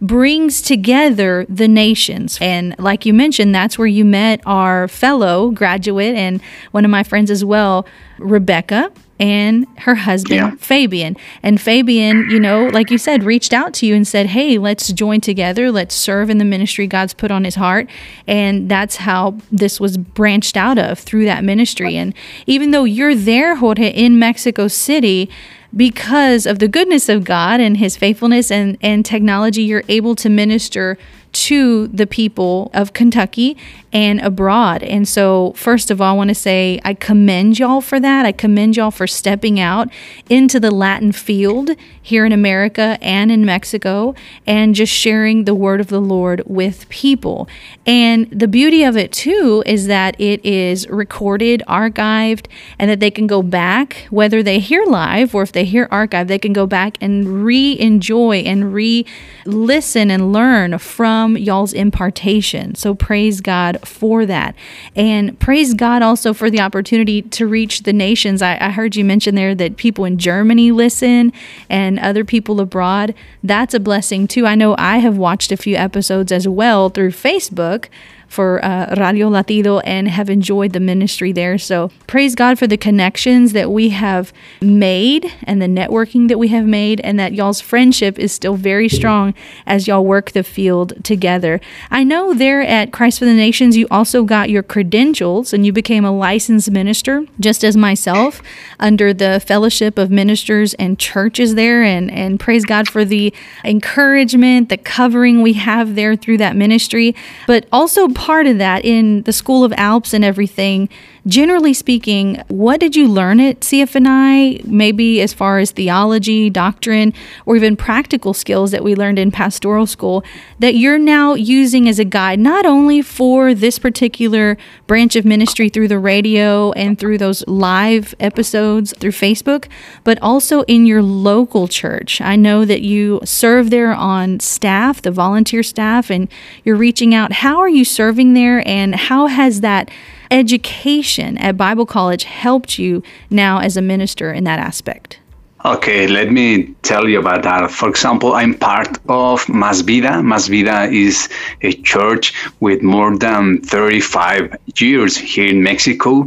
brings 0.00 0.60
together 0.60 1.46
the 1.48 1.68
nations. 1.68 2.38
And 2.40 2.74
like 2.78 3.06
you 3.06 3.14
mentioned, 3.14 3.54
that's 3.54 3.78
where 3.78 3.86
you 3.86 4.04
met 4.04 4.40
our 4.46 4.88
fellow 4.88 5.50
graduate 5.50 6.14
and 6.14 6.40
one 6.72 6.84
of 6.84 6.90
my 6.90 7.02
friends 7.02 7.30
as 7.30 7.44
well, 7.44 7.86
Rebecca 8.18 8.90
and 9.18 9.66
her 9.78 9.94
husband 9.94 10.34
yeah. 10.34 10.50
Fabian. 10.56 11.16
And 11.42 11.60
Fabian, 11.60 12.28
you 12.30 12.38
know, 12.38 12.66
like 12.66 12.90
you 12.90 12.98
said, 12.98 13.24
reached 13.24 13.52
out 13.52 13.72
to 13.74 13.86
you 13.86 13.94
and 13.94 14.06
said, 14.06 14.26
"Hey, 14.26 14.58
let's 14.58 14.92
join 14.92 15.20
together. 15.20 15.72
Let's 15.72 15.94
serve 15.94 16.28
in 16.28 16.38
the 16.38 16.44
ministry 16.44 16.86
God's 16.86 17.14
put 17.14 17.30
on 17.30 17.44
his 17.44 17.54
heart." 17.54 17.88
And 18.26 18.68
that's 18.68 18.96
how 18.96 19.38
this 19.50 19.80
was 19.80 19.96
branched 19.96 20.56
out 20.56 20.78
of 20.78 20.98
through 20.98 21.24
that 21.24 21.44
ministry. 21.44 21.96
And 21.96 22.12
even 22.46 22.72
though 22.72 22.84
you're 22.84 23.14
there, 23.14 23.56
Jorge, 23.56 23.88
in 23.88 24.18
Mexico 24.18 24.68
City, 24.68 25.30
because 25.74 26.46
of 26.46 26.58
the 26.58 26.68
goodness 26.68 27.08
of 27.08 27.24
God 27.24 27.60
and 27.60 27.76
his 27.76 27.96
faithfulness 27.96 28.50
and, 28.50 28.76
and 28.80 29.04
technology, 29.04 29.62
you're 29.62 29.84
able 29.88 30.14
to 30.16 30.28
minister 30.28 30.98
to 31.44 31.86
the 31.88 32.06
people 32.06 32.70
of 32.72 32.92
Kentucky 32.92 33.56
and 33.92 34.20
abroad. 34.20 34.82
And 34.82 35.08
so, 35.08 35.52
first 35.52 35.90
of 35.90 36.00
all, 36.00 36.12
I 36.12 36.16
want 36.16 36.28
to 36.28 36.34
say 36.34 36.80
I 36.84 36.92
commend 36.92 37.58
y'all 37.58 37.80
for 37.80 37.98
that. 38.00 38.26
I 38.26 38.32
commend 38.32 38.76
y'all 38.76 38.90
for 38.90 39.06
stepping 39.06 39.58
out 39.58 39.88
into 40.28 40.60
the 40.60 40.70
Latin 40.70 41.12
field 41.12 41.70
here 42.02 42.26
in 42.26 42.32
America 42.32 42.98
and 43.00 43.32
in 43.32 43.44
Mexico 43.44 44.14
and 44.46 44.74
just 44.74 44.92
sharing 44.92 45.44
the 45.44 45.54
word 45.54 45.80
of 45.80 45.88
the 45.88 46.00
Lord 46.00 46.42
with 46.46 46.88
people. 46.88 47.48
And 47.86 48.30
the 48.30 48.48
beauty 48.48 48.82
of 48.82 48.96
it, 48.96 49.12
too, 49.12 49.62
is 49.66 49.86
that 49.86 50.18
it 50.20 50.44
is 50.44 50.86
recorded, 50.88 51.62
archived, 51.66 52.46
and 52.78 52.90
that 52.90 53.00
they 53.00 53.10
can 53.10 53.26
go 53.26 53.42
back, 53.42 54.06
whether 54.10 54.42
they 54.42 54.58
hear 54.58 54.84
live 54.84 55.34
or 55.34 55.42
if 55.42 55.52
they 55.52 55.64
hear 55.64 55.88
archive, 55.90 56.28
they 56.28 56.38
can 56.38 56.52
go 56.52 56.66
back 56.66 56.98
and 57.00 57.44
re 57.44 57.78
enjoy 57.78 58.38
and 58.38 58.74
re 58.74 59.06
listen 59.44 60.10
and 60.10 60.32
learn 60.32 60.78
from 60.78 61.25
from 61.26 61.36
y'all's 61.36 61.72
impartation. 61.72 62.74
So 62.76 62.94
praise 62.94 63.40
God 63.40 63.80
for 63.86 64.24
that. 64.26 64.54
And 64.94 65.38
praise 65.40 65.74
God 65.74 66.02
also 66.02 66.32
for 66.32 66.50
the 66.50 66.60
opportunity 66.60 67.22
to 67.22 67.46
reach 67.46 67.82
the 67.82 67.92
nations. 67.92 68.42
I, 68.42 68.56
I 68.60 68.70
heard 68.70 68.94
you 68.94 69.04
mention 69.04 69.34
there 69.34 69.54
that 69.56 69.76
people 69.76 70.04
in 70.04 70.18
Germany 70.18 70.70
listen 70.70 71.32
and 71.68 71.98
other 71.98 72.24
people 72.24 72.60
abroad. 72.60 73.12
That's 73.42 73.74
a 73.74 73.80
blessing 73.80 74.28
too. 74.28 74.46
I 74.46 74.54
know 74.54 74.76
I 74.78 74.98
have 74.98 75.18
watched 75.18 75.50
a 75.50 75.56
few 75.56 75.74
episodes 75.74 76.30
as 76.30 76.46
well 76.46 76.90
through 76.90 77.10
Facebook 77.10 77.88
for 78.28 78.64
uh, 78.64 78.94
Radio 78.96 79.28
Latido 79.30 79.80
and 79.84 80.08
have 80.08 80.28
enjoyed 80.28 80.72
the 80.72 80.80
ministry 80.80 81.32
there. 81.32 81.58
So 81.58 81.90
praise 82.06 82.34
God 82.34 82.58
for 82.58 82.66
the 82.66 82.76
connections 82.76 83.52
that 83.52 83.70
we 83.70 83.90
have 83.90 84.32
made 84.60 85.32
and 85.44 85.62
the 85.62 85.66
networking 85.66 86.28
that 86.28 86.38
we 86.38 86.48
have 86.48 86.66
made, 86.66 87.00
and 87.00 87.18
that 87.18 87.32
y'all's 87.32 87.60
friendship 87.60 88.18
is 88.18 88.32
still 88.32 88.56
very 88.56 88.88
strong 88.88 89.34
as 89.66 89.86
y'all 89.86 90.04
work 90.04 90.32
the 90.32 90.42
field 90.42 91.04
together. 91.04 91.60
I 91.90 92.04
know 92.04 92.34
there 92.34 92.62
at 92.62 92.92
Christ 92.92 93.18
for 93.18 93.24
the 93.24 93.34
Nations, 93.34 93.76
you 93.76 93.86
also 93.90 94.24
got 94.24 94.50
your 94.50 94.62
credentials 94.62 95.52
and 95.52 95.64
you 95.64 95.72
became 95.72 96.04
a 96.04 96.10
licensed 96.10 96.70
minister, 96.70 97.24
just 97.40 97.64
as 97.64 97.76
myself, 97.76 98.42
under 98.80 99.12
the 99.14 99.40
Fellowship 99.40 99.98
of 99.98 100.10
Ministers 100.10 100.74
and 100.74 100.98
Churches 100.98 101.54
there. 101.54 101.82
And, 101.82 102.10
and 102.10 102.40
praise 102.40 102.64
God 102.64 102.88
for 102.88 103.04
the 103.04 103.32
encouragement, 103.64 104.68
the 104.68 104.76
covering 104.76 105.42
we 105.42 105.54
have 105.54 105.94
there 105.94 106.16
through 106.16 106.38
that 106.38 106.56
ministry, 106.56 107.14
but 107.46 107.66
also 107.72 108.08
part 108.16 108.46
of 108.46 108.58
that 108.58 108.84
in 108.84 109.22
the 109.22 109.32
School 109.32 109.62
of 109.62 109.72
Alps 109.76 110.12
and 110.12 110.24
everything 110.24 110.88
generally 111.26 111.74
speaking, 111.74 112.42
what 112.48 112.78
did 112.78 112.94
you 112.94 113.08
learn 113.08 113.40
at 113.40 113.60
CFNI? 113.60 114.64
Maybe 114.64 115.20
as 115.20 115.32
far 115.32 115.58
as 115.58 115.72
theology, 115.72 116.50
doctrine, 116.50 117.12
or 117.44 117.56
even 117.56 117.76
practical 117.76 118.32
skills 118.32 118.70
that 118.70 118.84
we 118.84 118.94
learned 118.94 119.18
in 119.18 119.30
pastoral 119.30 119.86
school 119.86 120.24
that 120.58 120.74
you're 120.74 120.98
now 120.98 121.34
using 121.34 121.88
as 121.88 121.98
a 121.98 122.04
guide, 122.04 122.38
not 122.38 122.64
only 122.64 123.02
for 123.02 123.54
this 123.54 123.78
particular 123.78 124.56
branch 124.86 125.16
of 125.16 125.24
ministry 125.24 125.68
through 125.68 125.88
the 125.88 125.98
radio 125.98 126.72
and 126.72 126.98
through 126.98 127.18
those 127.18 127.46
live 127.48 128.14
episodes 128.20 128.94
through 128.98 129.10
Facebook, 129.10 129.68
but 130.04 130.20
also 130.22 130.62
in 130.62 130.86
your 130.86 131.02
local 131.02 131.66
church. 131.66 132.20
I 132.20 132.36
know 132.36 132.64
that 132.64 132.82
you 132.82 133.20
serve 133.24 133.70
there 133.70 133.92
on 133.92 134.40
staff, 134.40 135.02
the 135.02 135.10
volunteer 135.10 135.62
staff, 135.62 136.10
and 136.10 136.28
you're 136.64 136.76
reaching 136.76 137.14
out. 137.14 137.32
How 137.32 137.58
are 137.58 137.68
you 137.68 137.84
serving 137.84 138.34
there, 138.34 138.66
and 138.66 138.94
how 138.94 139.26
has 139.26 139.60
that 139.60 139.90
education 140.30 141.38
at 141.38 141.56
Bible 141.56 141.86
College 141.86 142.24
helped 142.24 142.78
you 142.78 143.02
now 143.30 143.58
as 143.58 143.76
a 143.76 143.82
minister 143.82 144.32
in 144.32 144.44
that 144.44 144.58
aspect? 144.58 145.18
Okay, 145.64 146.06
let 146.06 146.30
me 146.30 146.74
tell 146.82 147.08
you 147.08 147.18
about 147.18 147.42
that. 147.42 147.70
For 147.72 147.88
example, 147.88 148.34
I'm 148.34 148.54
part 148.54 148.98
of 149.08 149.48
Mas 149.48 149.80
Vida. 149.80 150.22
Mas 150.22 150.46
Vida 150.46 150.84
is 150.84 151.28
a 151.62 151.72
church 151.72 152.34
with 152.60 152.82
more 152.82 153.16
than 153.18 153.62
35 153.62 154.56
years 154.76 155.16
here 155.16 155.48
in 155.48 155.62
Mexico. 155.62 156.22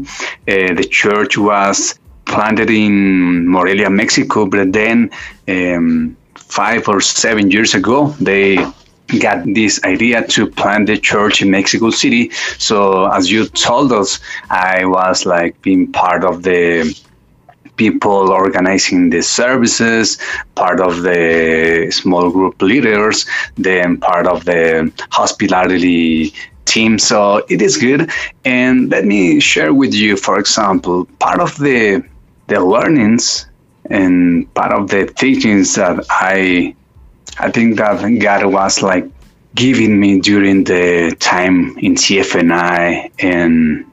Uh, 0.46 0.74
the 0.74 0.86
church 0.90 1.38
was 1.38 1.98
planted 2.26 2.70
in 2.70 3.48
Morelia, 3.48 3.90
Mexico, 3.90 4.46
but 4.46 4.74
then 4.74 5.10
um, 5.48 6.18
five 6.36 6.90
or 6.90 7.00
seven 7.00 7.50
years 7.50 7.74
ago, 7.74 8.08
they 8.20 8.58
got 9.20 9.44
this 9.46 9.84
idea 9.84 10.26
to 10.28 10.48
plant 10.48 10.88
the 10.88 10.98
church 10.98 11.42
in 11.42 11.50
Mexico 11.52 11.90
City. 11.90 12.30
So 12.58 13.06
as 13.12 13.32
you 13.32 13.48
told 13.48 13.92
us, 13.92 14.20
I 14.50 14.86
was 14.86 15.26
like 15.26 15.62
being 15.62 15.92
part 15.92 16.24
of 16.24 16.44
the 16.44 16.96
people 17.76 18.30
organizing 18.30 19.10
the 19.10 19.22
services, 19.22 20.18
part 20.56 20.80
of 20.82 21.02
the 21.02 21.90
small 21.92 22.30
group 22.30 22.62
leaders, 22.62 23.26
then 23.56 23.98
part 23.98 24.28
of 24.28 24.46
the 24.46 24.92
hospitality 25.12 26.34
team. 26.66 27.00
So 27.00 27.44
it 27.50 27.62
is 27.62 27.78
good. 27.78 28.12
And 28.46 28.90
let 28.92 29.06
me 29.06 29.40
share 29.40 29.74
with 29.74 29.94
you, 29.94 30.18
for 30.18 30.38
example, 30.38 31.06
part 31.20 31.40
of 31.40 31.58
the 31.58 32.04
the 32.48 32.60
learnings 32.60 33.46
and 33.90 34.52
part 34.56 34.74
of 34.74 34.90
the 34.90 35.06
teachings 35.06 35.76
that 35.76 36.04
I 36.10 36.76
I 37.40 37.50
think 37.52 37.78
that 37.78 38.02
God 38.20 38.46
was 38.46 38.82
like 38.82 39.06
giving 39.56 40.00
me 40.00 40.20
during 40.20 40.64
the 40.64 41.16
time 41.20 41.78
in 41.80 41.96
CFNI 41.96 43.12
and 43.20 43.86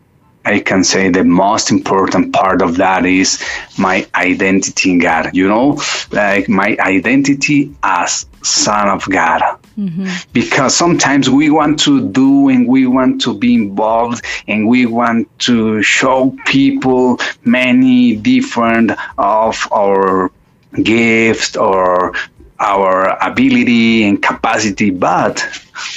I 0.45 0.61
can 0.61 0.85
say 0.85 1.11
the 1.11 1.25
most 1.25 1.73
important 1.73 2.33
part 2.33 2.63
of 2.63 2.77
that 2.77 3.05
is 3.05 3.43
my 3.79 4.07
identity 4.15 4.93
in 4.93 5.01
God, 5.01 5.35
you 5.35 5.49
know, 5.49 5.83
like 6.13 6.49
my 6.49 6.77
identity 6.79 7.75
as 7.83 8.27
son 8.45 8.89
of 8.89 9.09
God. 9.09 9.43
Mm-hmm. 9.77 10.07
Because 10.33 10.75
sometimes 10.77 11.29
we 11.29 11.51
want 11.51 11.81
to 11.81 12.09
do 12.11 12.49
and 12.49 12.69
we 12.69 12.87
want 12.87 13.21
to 13.23 13.37
be 13.37 13.55
involved 13.55 14.25
and 14.47 14.69
we 14.69 14.87
want 14.87 15.27
to 15.41 15.83
show 15.83 16.37
people 16.47 17.19
many 17.45 18.15
different 18.15 18.93
of 19.19 19.69
our 19.73 20.31
gifts 20.83 21.57
or 21.57 22.15
our 22.59 23.17
ability 23.23 24.05
and 24.05 24.23
capacity, 24.23 24.91
but 24.91 25.45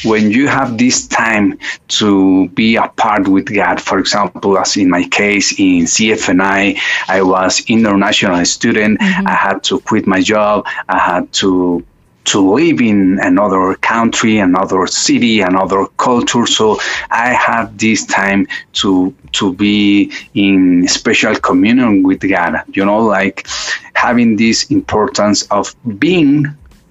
when 0.04 0.32
you 0.32 0.48
have 0.48 0.78
this 0.78 1.08
time 1.08 1.58
to 1.88 2.50
be 2.50 2.76
apart 2.76 3.28
with 3.28 3.54
God, 3.54 3.82
for 3.82 4.00
example, 4.00 4.58
as 4.58 4.78
in 4.78 4.90
my 4.90 5.04
case 5.08 5.60
in 5.60 5.86
CFNI, 5.86 6.78
I 7.08 7.22
was 7.22 7.64
international 7.68 8.44
student. 8.46 9.00
Mm-hmm. 9.00 9.28
I 9.28 9.34
had 9.34 9.64
to 9.66 9.80
quit 9.80 10.08
my 10.08 10.22
job. 10.22 10.66
I 10.88 10.98
had 10.98 11.32
to 11.34 11.86
to 12.26 12.54
live 12.54 12.82
in 12.82 13.20
another 13.22 13.76
country, 13.76 14.38
another 14.38 14.86
city, 14.88 15.42
another 15.42 15.86
culture. 15.98 16.46
So 16.46 16.80
I 17.10 17.30
had 17.30 17.78
this 17.80 18.06
time 18.06 18.48
to 18.74 19.14
to 19.34 19.54
be 19.54 20.12
in 20.34 20.88
special 20.88 21.36
communion 21.36 22.04
with 22.04 22.22
God. 22.28 22.64
You 22.74 22.86
know, 22.86 23.00
like 23.00 23.48
having 23.94 24.36
this 24.36 24.70
importance 24.72 25.44
of 25.44 25.76
being 25.98 26.46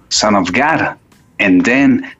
son 0.09 0.35
of 0.35 0.51
God, 0.51 0.97
and 1.39 1.63
then 1.63 2.11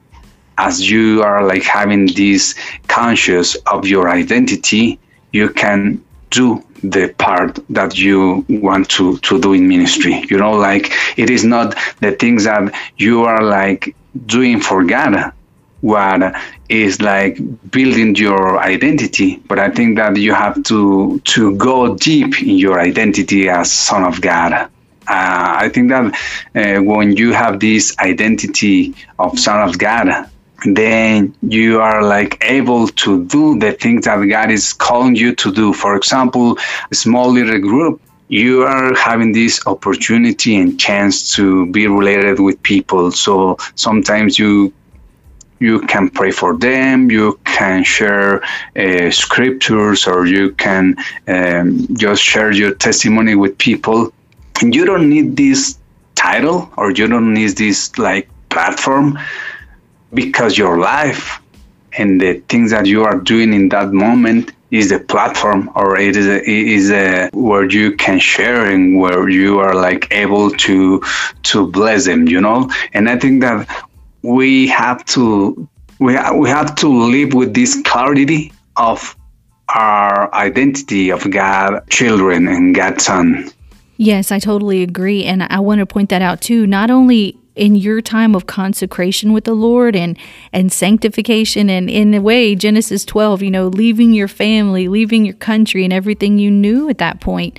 as 0.58 0.90
you 0.90 1.22
are 1.22 1.44
like 1.46 1.62
having 1.62 2.06
this 2.06 2.54
conscious 2.88 3.54
of 3.72 3.86
your 3.86 4.10
identity, 4.10 4.98
you 5.32 5.48
can 5.48 6.02
do 6.30 6.62
the 6.82 7.14
part 7.18 7.58
that 7.70 7.98
you 7.98 8.44
want 8.48 8.88
to 8.90 9.18
to 9.18 9.40
do 9.40 9.52
in 9.52 9.68
ministry. 9.68 10.24
You 10.28 10.38
know 10.38 10.52
like 10.52 10.92
it 11.16 11.30
is 11.30 11.44
not 11.44 11.76
the 12.00 12.12
things 12.12 12.44
that 12.44 12.72
you 12.96 13.24
are 13.24 13.42
like 13.42 13.94
doing 14.26 14.60
for 14.60 14.84
god 14.84 15.32
what 15.80 16.34
is 16.68 17.00
like 17.00 17.38
building 17.70 18.14
your 18.14 18.58
identity 18.58 19.36
but 19.48 19.58
i 19.58 19.70
think 19.70 19.96
that 19.96 20.16
you 20.16 20.34
have 20.34 20.62
to 20.64 21.18
to 21.20 21.56
go 21.56 21.94
deep 21.96 22.42
in 22.42 22.58
your 22.58 22.78
identity 22.78 23.48
as 23.48 23.72
son 23.72 24.04
of 24.04 24.20
god. 24.20 24.52
Uh, 24.52 24.68
i 25.08 25.68
think 25.68 25.88
that 25.88 26.04
uh, 26.54 26.82
when 26.82 27.16
you 27.16 27.32
have 27.32 27.58
this 27.60 27.96
identity 27.98 28.94
of 29.18 29.38
son 29.38 29.66
of 29.66 29.78
god 29.78 30.28
then 30.64 31.34
you 31.42 31.80
are 31.80 32.02
like 32.02 32.38
able 32.42 32.88
to 32.88 33.24
do 33.26 33.58
the 33.58 33.72
things 33.72 34.04
that 34.04 34.22
God 34.24 34.50
is 34.50 34.72
calling 34.72 35.14
you 35.14 35.34
to 35.36 35.52
do. 35.52 35.72
For 35.72 35.96
example, 35.96 36.58
a 36.90 36.94
small 36.94 37.30
little 37.30 37.60
group, 37.60 38.00
you 38.28 38.62
are 38.62 38.94
having 38.94 39.32
this 39.32 39.66
opportunity 39.66 40.56
and 40.56 40.78
chance 40.78 41.34
to 41.34 41.66
be 41.66 41.86
related 41.86 42.38
with 42.40 42.62
people. 42.62 43.10
So 43.10 43.56
sometimes 43.74 44.38
you 44.38 44.72
you 45.58 45.80
can 45.80 46.08
pray 46.08 46.30
for 46.30 46.56
them, 46.56 47.10
you 47.10 47.38
can 47.44 47.84
share 47.84 48.42
uh, 48.76 49.10
scriptures, 49.10 50.06
or 50.06 50.26
you 50.26 50.52
can 50.52 50.96
um, 51.28 51.86
just 51.92 52.22
share 52.22 52.50
your 52.50 52.74
testimony 52.74 53.34
with 53.34 53.58
people. 53.58 54.10
And 54.62 54.74
you 54.74 54.86
don't 54.86 55.10
need 55.10 55.36
this 55.36 55.78
title 56.14 56.70
or 56.76 56.90
you 56.90 57.06
don't 57.08 57.32
need 57.32 57.56
this 57.56 57.96
like 57.98 58.28
platform 58.50 59.18
because 60.14 60.58
your 60.58 60.78
life 60.78 61.40
and 61.96 62.20
the 62.20 62.34
things 62.48 62.70
that 62.70 62.86
you 62.86 63.04
are 63.04 63.18
doing 63.18 63.52
in 63.52 63.68
that 63.70 63.92
moment 63.92 64.52
is 64.70 64.90
the 64.90 65.00
platform 65.00 65.70
or 65.74 65.98
it 65.98 66.16
is 66.16 66.26
a, 66.26 66.38
it 66.38 66.66
is 66.68 66.90
a, 66.90 67.28
where 67.32 67.68
you 67.68 67.96
can 67.96 68.18
share 68.18 68.70
and 68.70 68.98
where 68.98 69.28
you 69.28 69.58
are 69.58 69.74
like 69.74 70.06
able 70.12 70.50
to 70.50 71.02
to 71.42 71.66
bless 71.66 72.06
them 72.06 72.28
you 72.28 72.40
know? 72.40 72.70
And 72.92 73.08
i 73.08 73.18
think 73.18 73.40
that 73.40 73.68
we 74.22 74.68
have 74.68 75.04
to 75.06 75.68
we, 75.98 76.16
we 76.34 76.48
have 76.48 76.74
to 76.76 76.88
live 76.88 77.34
with 77.34 77.54
this 77.54 77.80
clarity 77.84 78.52
of 78.76 79.16
our 79.74 80.32
identity 80.34 81.10
of 81.10 81.28
god 81.30 81.88
children 81.90 82.48
and 82.48 82.74
god's 82.74 83.04
son 83.04 83.50
yes 84.00 84.32
i 84.32 84.38
totally 84.38 84.82
agree 84.82 85.24
and 85.24 85.42
i 85.42 85.60
want 85.60 85.78
to 85.78 85.86
point 85.86 86.08
that 86.08 86.22
out 86.22 86.40
too. 86.40 86.66
Not 86.66 86.90
only 86.90 87.36
in 87.54 87.76
your 87.76 88.00
time 88.00 88.34
of 88.34 88.46
consecration 88.46 89.32
with 89.32 89.44
the 89.44 89.54
Lord 89.54 89.94
and 89.94 90.16
and 90.52 90.72
sanctification 90.72 91.68
and 91.68 91.90
in 91.90 92.14
a 92.14 92.20
way 92.20 92.54
Genesis 92.54 93.04
12 93.04 93.42
you 93.42 93.50
know 93.50 93.68
leaving 93.68 94.14
your 94.14 94.28
family 94.28 94.88
leaving 94.88 95.26
your 95.26 95.34
country 95.34 95.84
and 95.84 95.92
everything 95.92 96.38
you 96.38 96.50
knew 96.50 96.88
at 96.88 96.98
that 96.98 97.20
point 97.20 97.58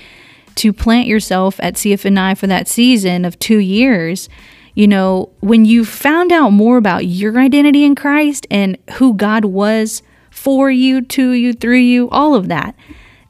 to 0.56 0.74
plant 0.74 1.08
yourself 1.08 1.60
at 1.60 1.76
CFNI 1.76 2.38
for 2.38 2.48
that 2.48 2.68
season 2.68 3.26
of 3.26 3.38
2 3.38 3.60
years 3.60 4.28
you 4.74 4.88
know 4.88 5.30
when 5.42 5.66
you 5.66 5.86
found 5.86 6.32
out 6.32 6.50
more 6.50 6.78
about 6.78 7.06
your 7.06 7.38
identity 7.38 7.84
in 7.84 7.94
Christ 7.94 8.48
and 8.50 8.78
who 8.94 9.14
God 9.14 9.46
was 9.46 10.02
for 10.32 10.72
you 10.72 11.02
to 11.02 11.32
you 11.32 11.54
through 11.54 11.78
you 11.78 12.10
all 12.10 12.34
of 12.34 12.48
that 12.48 12.76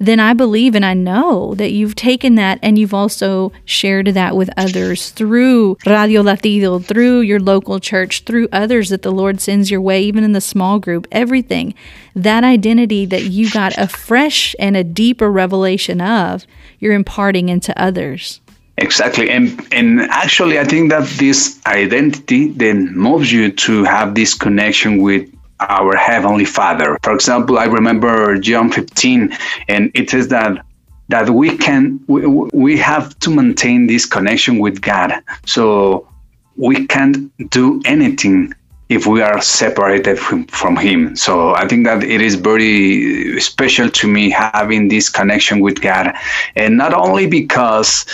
then 0.02 0.20
I 0.20 0.34
believe 0.34 0.74
and 0.74 0.84
I 0.84 0.96
know 0.96 1.54
that 1.56 1.72
you've 1.72 1.94
taken 1.94 2.34
that 2.34 2.58
and 2.64 2.80
you've 2.80 2.94
also 2.94 3.52
shared 3.66 4.08
that 4.08 4.36
with 4.36 4.50
others 4.58 5.12
through 5.12 5.78
Radio 5.86 6.24
Latido, 6.24 6.84
through 6.84 7.22
your 7.22 7.40
local 7.40 7.80
church, 7.80 8.24
through 8.24 8.48
others 8.52 8.90
that 8.90 9.04
the 9.04 9.12
Lord 9.12 9.40
sends 9.40 9.70
your 9.70 9.80
way, 9.80 10.02
even 10.02 10.24
in 10.24 10.32
the 10.32 10.42
small 10.42 10.80
group, 10.80 11.08
everything. 11.12 11.76
That 12.16 12.44
identity 12.44 13.06
that 13.06 13.26
you 13.26 13.52
got 13.52 13.78
a 13.78 13.88
fresh 13.88 14.56
and 14.58 14.76
a 14.76 14.84
deeper 14.84 15.32
revelation 15.32 16.02
of, 16.02 16.48
you're 16.80 16.94
imparting 16.94 17.50
into 17.50 17.80
others. 17.80 18.42
Exactly. 18.78 19.30
And 19.30 19.68
and 19.72 20.02
actually 20.02 20.58
I 20.58 20.64
think 20.64 20.90
that 20.90 21.08
this 21.20 21.60
identity 21.68 22.48
then 22.48 22.92
moves 22.96 23.32
you 23.32 23.52
to 23.52 23.84
have 23.84 24.16
this 24.16 24.34
connection 24.34 25.00
with 25.04 25.30
our 25.70 25.96
Heavenly 25.96 26.46
Father. 26.46 26.98
For 27.04 27.14
example, 27.14 27.58
I 27.58 27.66
remember 27.66 28.38
John 28.38 28.72
15, 28.72 29.36
and 29.68 29.92
it 29.94 30.10
says 30.10 30.28
that 30.30 30.66
that 31.10 31.30
we 31.30 31.58
can 31.58 32.00
we, 32.08 32.26
we 32.26 32.78
have 32.78 33.18
to 33.20 33.30
maintain 33.30 33.88
this 33.88 34.06
connection 34.06 34.60
with 34.60 34.82
God. 34.82 35.14
So 35.46 36.08
we 36.56 36.88
can't 36.88 37.32
do 37.50 37.82
anything 37.86 38.54
if 38.92 39.08
we 39.08 39.22
are 39.22 39.42
separated 39.42 40.20
from, 40.20 40.46
from 40.48 40.76
him. 40.76 41.16
So 41.16 41.56
I 41.56 41.66
think 41.66 41.86
that 41.86 42.04
it 42.04 42.20
is 42.20 42.36
very 42.36 43.40
special 43.40 43.90
to 43.90 44.08
me 44.08 44.30
having 44.30 44.90
this 44.90 45.10
connection 45.10 45.62
with 45.62 45.82
God. 45.82 46.14
And 46.58 46.78
not 46.78 46.94
only 46.94 47.26
because 47.26 48.06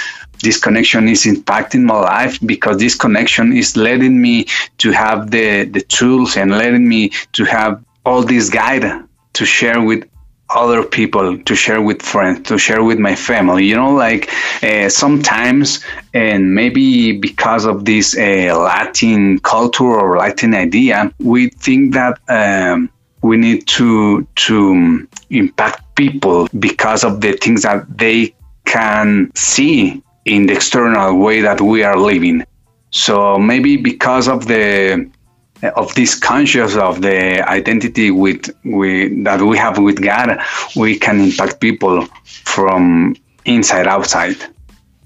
this 0.41 0.59
connection 0.59 1.07
is 1.07 1.25
impacting 1.25 1.83
my 1.83 1.99
life 1.99 2.39
because 2.45 2.77
this 2.77 2.95
connection 2.95 3.55
is 3.55 3.75
letting 3.75 4.21
me 4.21 4.45
to 4.77 4.91
have 4.91 5.31
the, 5.31 5.65
the 5.65 5.81
tools 5.81 6.37
and 6.37 6.51
letting 6.51 6.87
me 6.87 7.11
to 7.33 7.43
have 7.45 7.83
all 8.05 8.23
this 8.23 8.49
guide 8.49 9.03
to 9.33 9.45
share 9.45 9.81
with 9.81 10.07
other 10.49 10.81
people 10.81 11.37
to 11.39 11.55
share 11.55 11.81
with 11.81 12.01
friends 12.01 12.47
to 12.47 12.57
share 12.57 12.81
with 12.81 12.97
my 12.97 13.13
family 13.13 13.65
you 13.65 13.75
know 13.75 13.93
like 13.93 14.31
uh, 14.63 14.87
sometimes 14.87 15.83
and 16.13 16.55
maybe 16.55 17.11
because 17.11 17.65
of 17.65 17.83
this 17.83 18.17
uh, 18.17 18.57
latin 18.57 19.39
culture 19.39 19.83
or 19.83 20.17
latin 20.17 20.53
idea 20.53 21.11
we 21.19 21.49
think 21.49 21.93
that 21.93 22.17
um, 22.29 22.89
we 23.21 23.35
need 23.35 23.67
to 23.67 24.25
to 24.35 25.05
impact 25.29 25.83
people 25.95 26.47
because 26.59 27.03
of 27.03 27.19
the 27.19 27.33
things 27.33 27.63
that 27.63 27.85
they 27.97 28.33
can 28.63 29.29
see 29.35 30.01
in 30.27 30.45
the 30.47 30.53
external 30.53 31.17
way 31.17 31.41
that 31.41 31.61
we 31.61 31.83
are 31.83 31.97
living. 31.97 32.45
So 32.91 33.37
maybe 33.37 33.77
because 33.77 34.27
of 34.27 34.47
the 34.47 35.09
of 35.75 35.93
this 35.95 36.13
conscious 36.13 36.75
of 36.75 37.01
the 37.01 37.41
identity 37.49 38.11
with, 38.11 38.55
with 38.63 39.23
that 39.23 39.41
we 39.41 39.57
have 39.57 39.79
with 39.79 40.03
God, 40.03 40.39
we 40.75 40.99
can 40.99 41.19
impact 41.19 41.59
people 41.59 42.05
from 42.23 43.15
inside 43.45 43.87
outside 43.87 44.37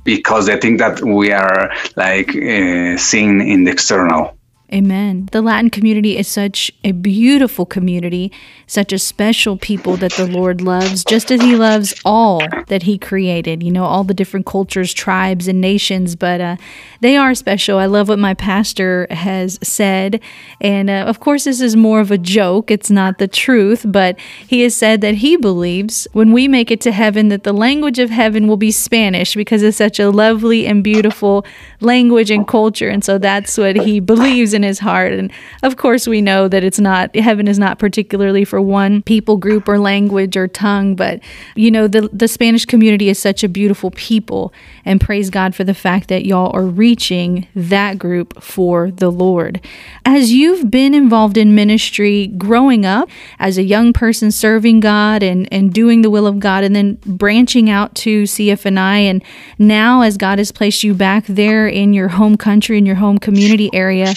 because 0.03 0.47
they 0.47 0.57
think 0.57 0.79
that 0.79 1.01
we 1.01 1.31
are 1.31 1.71
like 1.95 2.29
uh, 2.35 2.97
seen 2.97 3.39
in 3.39 3.63
the 3.63 3.71
external. 3.71 4.35
Amen. 4.73 5.27
The 5.33 5.41
Latin 5.41 5.69
community 5.69 6.17
is 6.17 6.29
such 6.29 6.71
a 6.85 6.93
beautiful 6.93 7.65
community, 7.65 8.31
such 8.67 8.93
a 8.93 8.99
special 8.99 9.57
people 9.57 9.97
that 9.97 10.13
the 10.13 10.25
Lord 10.25 10.61
loves, 10.61 11.03
just 11.03 11.29
as 11.29 11.41
He 11.41 11.57
loves 11.57 11.93
all 12.05 12.41
that 12.67 12.83
He 12.83 12.97
created. 12.97 13.63
You 13.63 13.71
know, 13.71 13.83
all 13.83 14.05
the 14.05 14.13
different 14.13 14.45
cultures, 14.45 14.93
tribes, 14.93 15.49
and 15.49 15.59
nations, 15.59 16.15
but 16.15 16.39
uh, 16.39 16.55
they 17.01 17.17
are 17.17 17.35
special. 17.35 17.79
I 17.79 17.85
love 17.85 18.07
what 18.07 18.19
my 18.19 18.33
pastor 18.33 19.07
has 19.09 19.59
said. 19.61 20.21
And 20.61 20.89
uh, 20.89 21.03
of 21.05 21.19
course, 21.19 21.43
this 21.43 21.59
is 21.59 21.75
more 21.75 21.99
of 21.99 22.09
a 22.09 22.17
joke, 22.17 22.71
it's 22.71 22.89
not 22.89 23.17
the 23.17 23.27
truth, 23.27 23.85
but 23.85 24.17
he 24.47 24.61
has 24.61 24.73
said 24.73 25.01
that 25.01 25.15
he 25.15 25.35
believes 25.35 26.07
when 26.13 26.31
we 26.31 26.47
make 26.47 26.71
it 26.71 26.79
to 26.81 26.93
heaven 26.93 27.27
that 27.27 27.43
the 27.43 27.53
language 27.53 27.99
of 27.99 28.09
heaven 28.09 28.47
will 28.47 28.55
be 28.55 28.71
Spanish 28.71 29.35
because 29.35 29.63
it's 29.63 29.75
such 29.75 29.99
a 29.99 30.09
lovely 30.09 30.65
and 30.65 30.81
beautiful 30.81 31.45
language 31.81 32.31
and 32.31 32.47
culture. 32.47 32.87
And 32.87 33.03
so 33.03 33.17
that's 33.17 33.57
what 33.57 33.75
he 33.75 33.99
believes 33.99 34.53
in 34.63 34.67
his 34.67 34.79
heart. 34.79 35.13
And 35.13 35.31
of 35.63 35.77
course, 35.77 36.07
we 36.07 36.21
know 36.21 36.47
that 36.47 36.63
it's 36.63 36.79
not, 36.79 37.15
heaven 37.15 37.47
is 37.47 37.59
not 37.59 37.79
particularly 37.79 38.45
for 38.45 38.61
one 38.61 39.01
people 39.01 39.37
group 39.37 39.67
or 39.67 39.79
language 39.79 40.37
or 40.37 40.47
tongue, 40.47 40.95
but 40.95 41.19
you 41.55 41.71
know, 41.71 41.87
the, 41.87 42.09
the 42.13 42.27
Spanish 42.27 42.65
community 42.65 43.09
is 43.09 43.19
such 43.19 43.43
a 43.43 43.49
beautiful 43.49 43.91
people. 43.91 44.53
And 44.85 44.99
praise 44.99 45.29
God 45.29 45.55
for 45.55 45.63
the 45.63 45.73
fact 45.73 46.07
that 46.09 46.25
y'all 46.25 46.55
are 46.55 46.65
reaching 46.65 47.47
that 47.55 47.97
group 47.97 48.41
for 48.41 48.91
the 48.91 49.11
Lord. 49.11 49.61
As 50.05 50.31
you've 50.31 50.71
been 50.71 50.93
involved 50.93 51.37
in 51.37 51.55
ministry 51.55 52.27
growing 52.27 52.85
up 52.85 53.09
as 53.39 53.57
a 53.57 53.63
young 53.63 53.93
person 53.93 54.31
serving 54.31 54.79
God 54.79 55.23
and, 55.23 55.47
and 55.51 55.73
doing 55.73 56.01
the 56.01 56.09
will 56.09 56.27
of 56.27 56.39
God, 56.39 56.63
and 56.63 56.75
then 56.75 56.99
branching 57.05 57.69
out 57.69 57.93
to 57.95 58.23
CFNI, 58.23 59.01
and 59.01 59.23
now 59.57 60.01
as 60.01 60.17
God 60.17 60.39
has 60.39 60.51
placed 60.51 60.83
you 60.83 60.93
back 60.93 61.25
there 61.27 61.67
in 61.67 61.93
your 61.93 62.09
home 62.09 62.37
country, 62.37 62.77
in 62.77 62.85
your 62.85 62.95
home 62.95 63.17
community 63.17 63.69
area, 63.73 64.13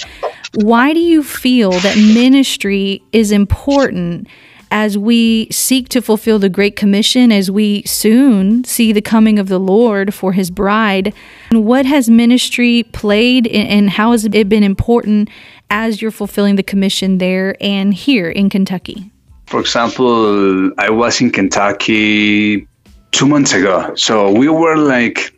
Why 0.54 0.92
do 0.92 1.00
you 1.00 1.22
feel 1.22 1.70
that 1.70 1.96
ministry 1.96 3.02
is 3.12 3.32
important 3.32 4.28
as 4.70 4.98
we 4.98 5.48
seek 5.50 5.88
to 5.88 6.02
fulfill 6.02 6.38
the 6.38 6.48
Great 6.48 6.74
Commission, 6.74 7.30
as 7.30 7.50
we 7.50 7.82
soon 7.84 8.64
see 8.64 8.92
the 8.92 9.00
coming 9.00 9.38
of 9.38 9.48
the 9.48 9.60
Lord 9.60 10.12
for 10.12 10.32
his 10.32 10.50
bride? 10.50 11.14
And 11.50 11.64
what 11.64 11.86
has 11.86 12.10
ministry 12.10 12.84
played 12.92 13.46
and 13.46 13.90
how 13.90 14.12
has 14.12 14.24
it 14.24 14.48
been 14.48 14.64
important 14.64 15.28
as 15.70 16.02
you're 16.02 16.10
fulfilling 16.10 16.56
the 16.56 16.62
commission 16.62 17.18
there 17.18 17.56
and 17.60 17.94
here 17.94 18.28
in 18.28 18.50
Kentucky? 18.50 19.10
For 19.46 19.60
example, 19.60 20.72
I 20.78 20.90
was 20.90 21.20
in 21.20 21.30
Kentucky 21.30 22.66
two 23.12 23.26
months 23.26 23.52
ago. 23.52 23.94
So 23.94 24.32
we 24.32 24.48
were 24.48 24.76
like 24.76 25.33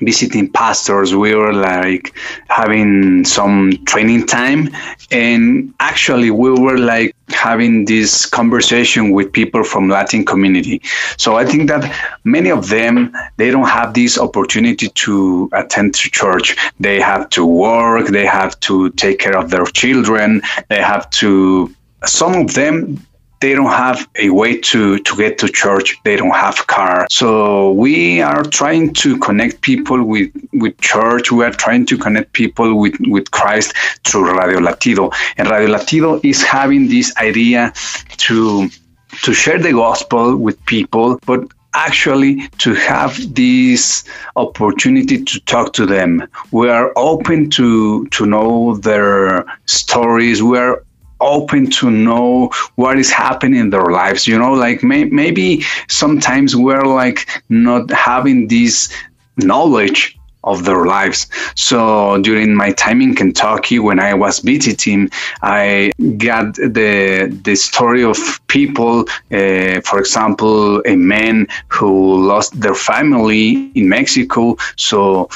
visiting 0.00 0.50
pastors 0.50 1.14
we 1.14 1.34
were 1.34 1.52
like 1.52 2.14
having 2.48 3.24
some 3.24 3.72
training 3.86 4.26
time. 4.26 4.70
And 5.10 5.74
actually 5.80 6.30
we 6.30 6.50
were 6.50 6.78
like 6.78 7.14
having 7.28 7.84
this 7.84 8.26
conversation 8.26 9.10
with 9.10 9.32
people 9.32 9.64
from 9.64 9.88
latin 9.88 10.24
community. 10.24 10.80
So 11.16 11.36
i 11.36 11.44
think 11.44 11.68
that 11.68 11.84
many 12.24 12.50
of 12.50 12.68
them 12.68 13.12
they 13.36 13.50
don't 13.50 13.68
have 13.68 13.94
this 13.94 14.18
opportunity 14.18 14.88
to 14.88 15.48
attend 15.52 15.94
to 15.94 16.10
church. 16.10 16.56
They 16.80 17.00
have 17.00 17.30
to 17.30 17.44
work. 17.44 18.08
They 18.08 18.26
have 18.26 18.58
to 18.60 18.90
take 18.90 19.18
care 19.18 19.36
of 19.36 19.50
their 19.50 19.66
children. 19.66 20.42
They 20.68 20.82
have 20.82 21.08
to 21.20 21.74
some 22.04 22.34
of 22.34 22.54
them 22.54 23.04
they 23.40 23.54
don't 23.54 23.72
have 23.72 24.08
a 24.16 24.30
way 24.30 24.58
to, 24.58 24.98
to 24.98 25.16
get 25.16 25.38
to 25.38 25.48
church. 25.48 25.96
They 26.04 26.16
don't 26.16 26.34
have 26.34 26.66
car. 26.66 27.06
So 27.10 27.72
we 27.72 28.22
are 28.22 28.42
trying 28.42 28.94
to 28.94 29.18
connect 29.18 29.60
people 29.60 30.02
with, 30.04 30.30
with 30.52 30.78
church. 30.80 31.30
We 31.30 31.44
are 31.44 31.52
trying 31.52 31.86
to 31.86 31.98
connect 31.98 32.32
people 32.32 32.78
with, 32.78 32.96
with 33.08 33.30
Christ 33.30 33.74
through 34.04 34.38
Radio 34.38 34.60
Latido. 34.60 35.14
And 35.36 35.50
Radio 35.50 35.76
Latido 35.76 36.24
is 36.24 36.42
having 36.42 36.88
this 36.88 37.14
idea 37.16 37.72
to 38.18 38.68
to 39.22 39.32
share 39.32 39.58
the 39.58 39.72
gospel 39.72 40.36
with 40.36 40.62
people, 40.66 41.18
but 41.24 41.42
actually 41.76 42.48
to 42.58 42.74
have 42.74 43.34
this 43.34 44.04
opportunity 44.34 45.22
to 45.22 45.40
talk 45.40 45.72
to 45.74 45.86
them. 45.86 46.26
We 46.50 46.68
are 46.68 46.92
open 46.96 47.50
to 47.50 48.06
to 48.06 48.26
know 48.26 48.76
their 48.76 49.44
stories. 49.66 50.42
We 50.42 50.58
are 50.58 50.82
open 51.20 51.70
to 51.70 51.90
know 51.90 52.50
what 52.76 52.98
is 52.98 53.10
happening 53.10 53.60
in 53.60 53.70
their 53.70 53.86
lives 53.86 54.26
you 54.26 54.38
know 54.38 54.52
like 54.52 54.82
may, 54.82 55.04
maybe 55.04 55.62
sometimes 55.88 56.54
we're 56.56 56.84
like 56.84 57.28
not 57.48 57.90
having 57.90 58.48
this 58.48 58.92
knowledge 59.38 60.15
of 60.46 60.64
their 60.64 60.86
lives. 60.86 61.26
So 61.54 62.20
during 62.22 62.54
my 62.54 62.72
time 62.72 63.02
in 63.02 63.14
Kentucky, 63.14 63.78
when 63.78 63.98
I 64.00 64.14
was 64.14 64.38
visiting, 64.38 65.10
I 65.42 65.92
got 66.16 66.54
the 66.54 67.28
the 67.42 67.56
story 67.56 68.04
of 68.04 68.18
people. 68.46 69.06
Uh, 69.30 69.80
for 69.88 69.98
example, 69.98 70.80
a 70.86 70.96
man 70.96 71.46
who 71.68 71.90
lost 72.26 72.58
their 72.60 72.74
family 72.74 73.70
in 73.74 73.88
Mexico. 73.88 74.56
So 74.76 75.28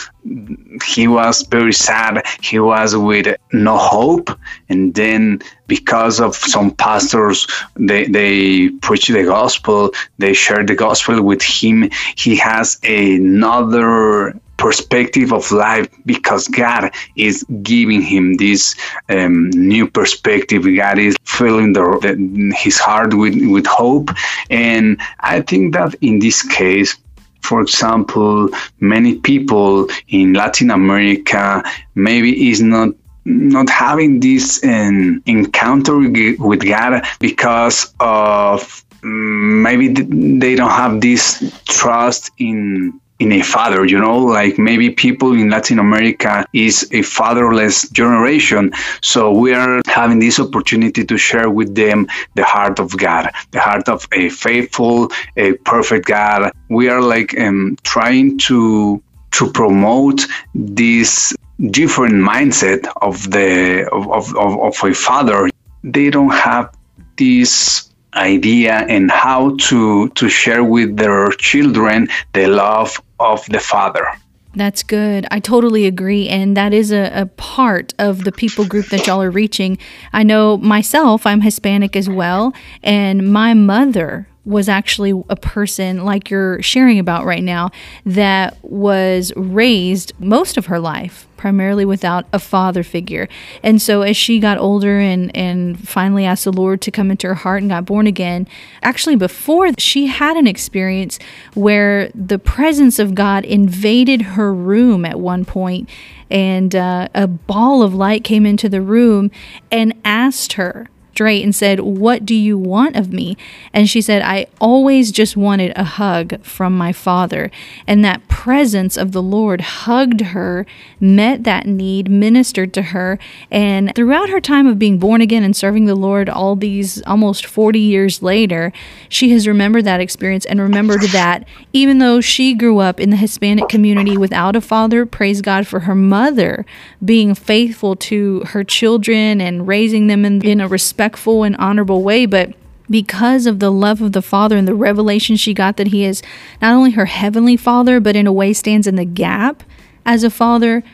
he 0.84 1.08
was 1.08 1.42
very 1.42 1.72
sad. 1.72 2.22
He 2.42 2.58
was 2.58 2.96
with 2.96 3.36
no 3.52 3.76
hope, 3.76 4.30
and 4.68 4.94
then 4.94 5.40
because 5.66 6.20
of 6.20 6.34
some 6.36 6.70
pastors, 6.72 7.46
they 7.76 8.04
they 8.06 8.68
preach 8.82 9.08
the 9.08 9.24
gospel. 9.24 9.92
They 10.18 10.34
share 10.34 10.64
the 10.64 10.74
gospel 10.74 11.22
with 11.22 11.42
him. 11.42 11.90
He 12.16 12.36
has 12.36 12.78
another 12.84 14.34
perspective 14.60 15.32
of 15.32 15.50
life 15.50 15.88
because 16.04 16.46
God 16.46 16.92
is 17.16 17.44
giving 17.62 18.02
him 18.02 18.34
this 18.34 18.76
um, 19.08 19.50
new 19.50 19.88
perspective. 19.88 20.64
God 20.76 20.98
is 20.98 21.16
filling 21.24 21.72
the, 21.72 21.82
the, 22.02 22.54
his 22.56 22.78
heart 22.78 23.14
with, 23.14 23.34
with 23.50 23.66
hope. 23.66 24.10
And 24.50 25.00
I 25.20 25.40
think 25.40 25.74
that 25.74 25.94
in 26.02 26.18
this 26.18 26.46
case, 26.46 26.96
for 27.40 27.62
example, 27.62 28.50
many 28.80 29.16
people 29.16 29.88
in 30.08 30.34
Latin 30.34 30.70
America 30.70 31.64
maybe 31.94 32.50
is 32.50 32.60
not 32.60 32.90
not 33.24 33.68
having 33.68 34.18
this 34.20 34.64
um, 34.64 35.22
encounter 35.26 35.98
with 35.98 36.66
God 36.66 37.04
because 37.20 37.94
of 38.00 38.84
mm, 39.02 39.62
maybe 39.62 39.88
they 39.88 40.54
don't 40.54 40.70
have 40.70 41.00
this 41.00 41.22
trust 41.66 42.30
in 42.38 42.98
in 43.20 43.32
a 43.32 43.42
father 43.42 43.84
you 43.84 43.98
know 43.98 44.18
like 44.18 44.58
maybe 44.58 44.90
people 44.90 45.32
in 45.32 45.48
latin 45.50 45.78
america 45.78 46.44
is 46.52 46.88
a 46.92 47.02
fatherless 47.02 47.88
generation. 47.90 48.72
So 49.02 49.30
we 49.32 49.52
are 49.52 49.80
having 49.86 50.18
this 50.18 50.40
opportunity 50.40 51.04
to 51.04 51.16
share 51.16 51.50
with 51.50 51.74
them 51.74 52.08
the 52.34 52.44
heart 52.44 52.78
of 52.78 52.96
god 52.96 53.30
the 53.50 53.60
heart 53.60 53.88
of 53.88 54.06
a 54.12 54.28
faithful 54.30 55.10
a 55.36 55.52
perfect 55.72 56.06
god. 56.06 56.52
We 56.68 56.88
are 56.88 57.02
like 57.02 57.38
um, 57.38 57.76
trying 57.82 58.38
to 58.48 59.02
to 59.32 59.50
promote 59.52 60.26
this 60.54 61.34
different 61.70 62.14
mindset 62.14 62.90
of 63.02 63.30
the 63.30 63.88
of, 63.92 64.34
of, 64.34 64.58
of 64.58 64.74
a 64.84 64.94
father. 64.94 65.50
They 65.84 66.10
don't 66.10 66.32
have 66.32 66.74
this 67.16 67.89
idea 68.14 68.84
and 68.88 69.10
how 69.10 69.56
to 69.56 70.08
to 70.10 70.28
share 70.28 70.64
with 70.64 70.96
their 70.96 71.30
children 71.32 72.08
the 72.32 72.46
love 72.46 73.00
of 73.18 73.44
the 73.46 73.60
Father. 73.60 74.06
That's 74.54 74.82
good. 74.82 75.26
I 75.30 75.38
totally 75.38 75.86
agree. 75.86 76.28
And 76.28 76.56
that 76.56 76.72
is 76.72 76.90
a, 76.90 77.10
a, 77.14 77.26
part 77.26 77.94
of 78.00 78.24
the 78.24 78.32
people 78.32 78.64
group 78.64 78.86
that 78.86 79.06
y'all 79.06 79.22
are 79.22 79.30
reaching. 79.30 79.78
I 80.12 80.24
know 80.24 80.56
myself, 80.56 81.24
I'm 81.24 81.42
Hispanic 81.42 81.94
as 81.94 82.08
well. 82.08 82.52
And 82.82 83.32
my 83.32 83.54
mother 83.54 84.26
was 84.44 84.68
actually 84.68 85.12
a 85.28 85.36
person 85.36 86.04
like 86.04 86.30
you're 86.30 86.62
sharing 86.62 86.98
about 86.98 87.24
right 87.24 87.42
now 87.42 87.70
that 88.06 88.56
was 88.62 89.32
raised 89.36 90.12
most 90.18 90.56
of 90.56 90.66
her 90.66 90.80
life 90.80 91.26
primarily 91.36 91.86
without 91.86 92.26
a 92.34 92.38
father 92.38 92.82
figure. 92.82 93.26
And 93.62 93.80
so 93.80 94.02
as 94.02 94.14
she 94.16 94.40
got 94.40 94.58
older 94.58 94.98
and 94.98 95.34
and 95.34 95.88
finally 95.88 96.24
asked 96.24 96.44
the 96.44 96.52
Lord 96.52 96.82
to 96.82 96.90
come 96.90 97.10
into 97.10 97.28
her 97.28 97.34
heart 97.34 97.62
and 97.62 97.70
got 97.70 97.86
born 97.86 98.06
again, 98.06 98.46
actually 98.82 99.16
before 99.16 99.70
she 99.78 100.06
had 100.06 100.36
an 100.36 100.46
experience 100.46 101.18
where 101.54 102.10
the 102.14 102.38
presence 102.38 102.98
of 102.98 103.14
God 103.14 103.44
invaded 103.44 104.22
her 104.22 104.52
room 104.54 105.04
at 105.04 105.18
one 105.18 105.44
point 105.44 105.88
and 106.30 106.74
uh, 106.74 107.08
a 107.14 107.26
ball 107.26 107.82
of 107.82 107.94
light 107.94 108.22
came 108.22 108.46
into 108.46 108.68
the 108.68 108.80
room 108.80 109.30
and 109.70 109.94
asked 110.04 110.54
her 110.54 110.88
straight 111.12 111.44
and 111.44 111.54
said, 111.54 111.80
What 111.80 112.24
do 112.24 112.34
you 112.34 112.56
want 112.56 112.96
of 112.96 113.12
me? 113.12 113.36
And 113.72 113.90
she 113.90 114.00
said, 114.00 114.22
I 114.22 114.46
always 114.60 115.12
just 115.12 115.36
wanted 115.36 115.72
a 115.76 115.84
hug 115.84 116.42
from 116.42 116.76
my 116.76 116.92
father. 116.92 117.50
And 117.86 118.04
that 118.04 118.26
presence 118.28 118.96
of 118.96 119.12
the 119.12 119.22
Lord 119.22 119.60
hugged 119.60 120.20
her, 120.20 120.64
met 120.98 121.44
that 121.44 121.66
need, 121.66 122.10
ministered 122.10 122.72
to 122.74 122.82
her. 122.82 123.18
And 123.50 123.94
throughout 123.94 124.30
her 124.30 124.40
time 124.40 124.66
of 124.66 124.78
being 124.78 124.98
born 124.98 125.20
again 125.20 125.44
and 125.44 125.54
serving 125.54 125.84
the 125.84 125.94
Lord, 125.94 126.30
all 126.30 126.56
these 126.56 127.02
almost 127.02 127.44
40 127.44 127.78
years 127.78 128.22
later, 128.22 128.72
she 129.10 129.30
has 129.32 129.46
remembered 129.46 129.84
that 129.84 130.00
experience 130.00 130.46
and 130.46 130.58
remembered 130.58 131.02
that 131.12 131.46
even 131.74 131.98
though 131.98 132.22
she 132.22 132.54
grew 132.54 132.78
up 132.78 132.98
in 132.98 133.10
the 133.10 133.16
Hispanic 133.16 133.68
community 133.68 134.16
without 134.16 134.56
a 134.56 134.60
father, 134.62 135.04
praise 135.04 135.42
God 135.42 135.66
for 135.66 135.80
her 135.80 135.94
mother 135.94 136.64
being 137.04 137.34
faithful 137.34 137.94
to 137.96 138.40
her 138.46 138.64
children 138.64 139.40
and 139.40 139.68
raising 139.68 140.06
them 140.06 140.24
in, 140.24 140.42
in 140.42 140.60
a 140.60 140.68
respect 140.68 141.09
respectful 141.10 141.42
and 141.42 141.56
honorable 141.56 142.02
way, 142.02 142.24
but 142.24 142.54
because 142.88 143.46
of 143.46 143.58
the 143.58 143.70
love 143.70 144.00
of 144.00 144.12
the 144.12 144.22
Father 144.22 144.56
and 144.56 144.66
the 144.66 144.74
revelation 144.74 145.34
she 145.36 145.52
got 145.52 145.76
that 145.76 145.88
He 145.88 146.04
is 146.04 146.22
not 146.62 146.72
only 146.72 146.92
her 146.92 147.06
heavenly 147.06 147.56
Father, 147.56 147.98
but 147.98 148.14
in 148.14 148.28
a 148.28 148.32
way 148.32 148.52
stands 148.52 148.86
in 148.86 148.94
the 148.94 149.04
gap 149.04 149.64
as 150.06 150.22
a 150.22 150.30
Father, 150.30 150.84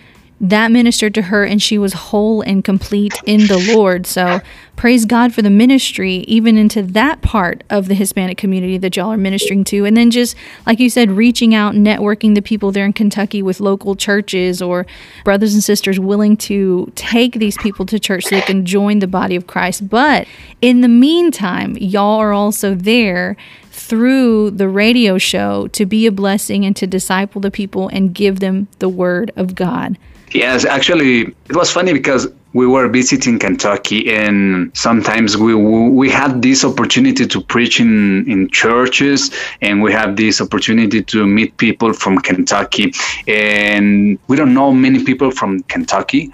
that 0.40 0.70
ministered 0.70 1.14
to 1.14 1.22
her 1.22 1.44
and 1.44 1.62
she 1.62 1.78
was 1.78 1.94
whole 1.94 2.42
and 2.42 2.62
complete 2.62 3.14
in 3.24 3.46
the 3.46 3.74
Lord. 3.74 4.06
So 4.06 4.40
praise 4.76 5.06
God 5.06 5.32
for 5.32 5.40
the 5.40 5.48
ministry, 5.48 6.16
even 6.28 6.58
into 6.58 6.82
that 6.82 7.22
part 7.22 7.64
of 7.70 7.88
the 7.88 7.94
Hispanic 7.94 8.36
community 8.36 8.76
that 8.76 8.96
y'all 8.96 9.12
are 9.12 9.16
ministering 9.16 9.64
to. 9.64 9.86
And 9.86 9.96
then 9.96 10.10
just, 10.10 10.36
like 10.66 10.78
you 10.78 10.90
said, 10.90 11.10
reaching 11.10 11.54
out, 11.54 11.74
networking 11.74 12.34
the 12.34 12.42
people 12.42 12.70
there 12.70 12.84
in 12.84 12.92
Kentucky 12.92 13.42
with 13.42 13.60
local 13.60 13.96
churches 13.96 14.60
or 14.60 14.86
brothers 15.24 15.54
and 15.54 15.64
sisters 15.64 15.98
willing 15.98 16.36
to 16.36 16.92
take 16.94 17.34
these 17.34 17.56
people 17.58 17.86
to 17.86 17.98
church 17.98 18.24
so 18.24 18.36
they 18.36 18.42
can 18.42 18.66
join 18.66 18.98
the 18.98 19.06
body 19.06 19.36
of 19.36 19.46
Christ. 19.46 19.88
But 19.88 20.28
in 20.60 20.82
the 20.82 20.88
meantime, 20.88 21.78
y'all 21.78 22.20
are 22.20 22.34
also 22.34 22.74
there 22.74 23.38
through 23.70 24.50
the 24.50 24.68
radio 24.68 25.16
show 25.16 25.68
to 25.68 25.86
be 25.86 26.06
a 26.06 26.12
blessing 26.12 26.66
and 26.66 26.76
to 26.76 26.86
disciple 26.86 27.40
the 27.40 27.50
people 27.50 27.88
and 27.88 28.14
give 28.14 28.40
them 28.40 28.68
the 28.80 28.88
word 28.88 29.32
of 29.36 29.54
God. 29.54 29.96
Yes, 30.36 30.66
actually, 30.66 31.34
it 31.48 31.56
was 31.56 31.70
funny 31.70 31.94
because 31.94 32.28
we 32.52 32.66
were 32.66 32.88
visiting 32.88 33.38
Kentucky, 33.38 34.14
and 34.14 34.70
sometimes 34.76 35.34
we 35.38 35.54
we 35.54 36.10
had 36.10 36.42
this 36.42 36.62
opportunity 36.62 37.26
to 37.26 37.40
preach 37.40 37.80
in 37.80 38.28
in 38.30 38.50
churches, 38.50 39.30
and 39.62 39.80
we 39.80 39.94
have 39.94 40.16
this 40.16 40.42
opportunity 40.42 41.02
to 41.04 41.26
meet 41.26 41.56
people 41.56 41.94
from 41.94 42.18
Kentucky, 42.18 42.92
and 43.26 44.18
we 44.28 44.36
don't 44.36 44.52
know 44.52 44.72
many 44.72 45.02
people 45.04 45.30
from 45.30 45.62
Kentucky, 45.74 46.30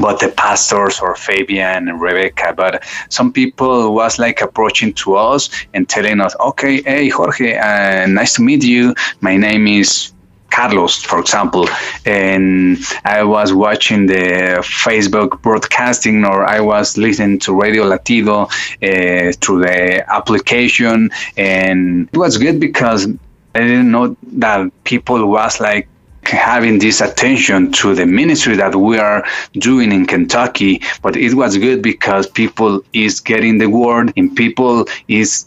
but 0.00 0.20
the 0.20 0.28
pastors 0.28 1.00
or 1.00 1.14
Fabian 1.14 1.88
and 1.88 1.98
Rebecca, 1.98 2.52
but 2.54 2.84
some 3.08 3.32
people 3.32 3.94
was 3.94 4.18
like 4.18 4.42
approaching 4.42 4.92
to 5.02 5.16
us 5.16 5.48
and 5.72 5.88
telling 5.88 6.20
us, 6.20 6.36
okay, 6.40 6.82
hey 6.82 7.08
Jorge, 7.08 7.56
uh, 7.56 8.06
nice 8.06 8.34
to 8.34 8.42
meet 8.42 8.62
you. 8.62 8.94
My 9.22 9.38
name 9.38 9.66
is 9.66 10.12
Carlos, 10.50 11.02
for 11.02 11.18
example, 11.18 11.68
and 12.04 12.78
I 13.04 13.24
was 13.24 13.52
watching 13.52 14.06
the 14.06 14.62
Facebook 14.62 15.42
broadcasting 15.42 16.24
or 16.24 16.44
I 16.44 16.60
was 16.60 16.96
listening 16.96 17.38
to 17.40 17.60
Radio 17.60 17.84
Latido 17.84 18.46
uh, 18.46 19.32
through 19.40 19.60
the 19.60 20.04
application, 20.10 21.10
and 21.36 22.08
it 22.12 22.16
was 22.16 22.38
good 22.38 22.58
because 22.60 23.06
I 23.54 23.60
didn't 23.60 23.90
know 23.90 24.16
that 24.32 24.70
people 24.84 25.26
was 25.26 25.60
like 25.60 25.88
having 26.22 26.78
this 26.78 27.00
attention 27.00 27.72
to 27.72 27.94
the 27.94 28.06
ministry 28.06 28.56
that 28.56 28.74
we 28.74 28.98
are 28.98 29.24
doing 29.54 29.92
in 29.92 30.06
Kentucky, 30.06 30.82
but 31.02 31.16
it 31.16 31.34
was 31.34 31.56
good 31.56 31.82
because 31.82 32.26
people 32.26 32.82
is 32.92 33.20
getting 33.20 33.58
the 33.58 33.68
word 33.68 34.12
and 34.16 34.34
people 34.36 34.86
is 35.08 35.46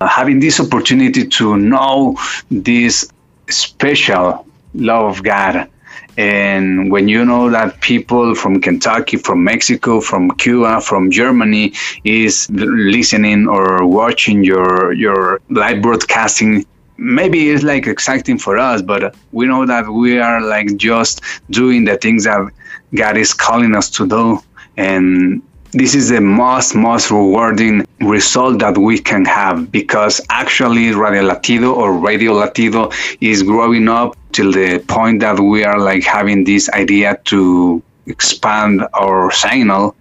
having 0.00 0.40
this 0.40 0.60
opportunity 0.60 1.26
to 1.26 1.56
know 1.56 2.16
this 2.50 3.10
special 3.50 4.46
love 4.74 5.18
of 5.18 5.22
God. 5.22 5.68
And 6.16 6.90
when 6.90 7.08
you 7.08 7.24
know 7.24 7.50
that 7.50 7.80
people 7.80 8.34
from 8.34 8.60
Kentucky, 8.60 9.16
from 9.16 9.44
Mexico, 9.44 10.00
from 10.00 10.32
Cuba, 10.32 10.80
from 10.80 11.10
Germany 11.10 11.72
is 12.04 12.48
listening 12.50 13.48
or 13.48 13.86
watching 13.86 14.44
your 14.44 14.92
your 14.92 15.40
live 15.48 15.80
broadcasting, 15.82 16.66
maybe 16.96 17.50
it's 17.50 17.62
like 17.62 17.86
exciting 17.86 18.38
for 18.38 18.58
us, 18.58 18.82
but 18.82 19.14
we 19.32 19.46
know 19.46 19.64
that 19.66 19.88
we 19.88 20.18
are 20.18 20.40
like 20.42 20.76
just 20.76 21.22
doing 21.48 21.84
the 21.84 21.96
things 21.96 22.24
that 22.24 22.50
God 22.94 23.16
is 23.16 23.32
calling 23.32 23.74
us 23.74 23.88
to 23.90 24.06
do. 24.06 24.40
And 24.76 25.42
this 25.72 25.94
is 25.94 26.08
the 26.08 26.20
most, 26.20 26.74
most 26.74 27.10
rewarding 27.10 27.86
result 28.00 28.58
that 28.58 28.76
we 28.76 28.98
can 28.98 29.24
have 29.24 29.70
because 29.70 30.20
actually 30.30 30.92
Radio 30.92 31.22
Latido 31.22 31.74
or 31.74 31.92
Radio 31.92 32.32
Latido 32.32 32.92
is 33.20 33.42
growing 33.42 33.88
up 33.88 34.16
till 34.32 34.50
the 34.52 34.78
point 34.88 35.20
that 35.20 35.38
we 35.38 35.64
are 35.64 35.78
like 35.78 36.02
having 36.02 36.44
this 36.44 36.68
idea 36.70 37.18
to 37.24 37.82
expand 38.06 38.82
our 38.94 39.30
signal 39.30 39.94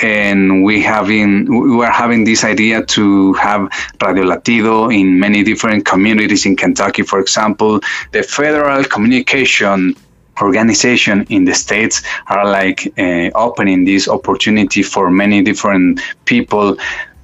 and 0.00 0.64
we 0.64 0.82
having 0.82 1.44
we 1.46 1.76
were 1.76 1.90
having 1.90 2.24
this 2.24 2.42
idea 2.42 2.84
to 2.86 3.34
have 3.34 3.68
Radio 4.02 4.24
Latido 4.24 4.92
in 4.92 5.20
many 5.20 5.44
different 5.44 5.84
communities 5.84 6.46
in 6.46 6.56
Kentucky, 6.56 7.02
for 7.02 7.20
example. 7.20 7.80
The 8.10 8.22
federal 8.22 8.82
communication 8.84 9.94
organization 10.42 11.26
in 11.30 11.44
the 11.44 11.54
states 11.54 12.02
are 12.28 12.44
like 12.44 12.92
uh, 12.98 13.30
opening 13.34 13.84
this 13.84 14.08
opportunity 14.08 14.82
for 14.82 15.10
many 15.10 15.42
different 15.42 16.00
people 16.24 16.76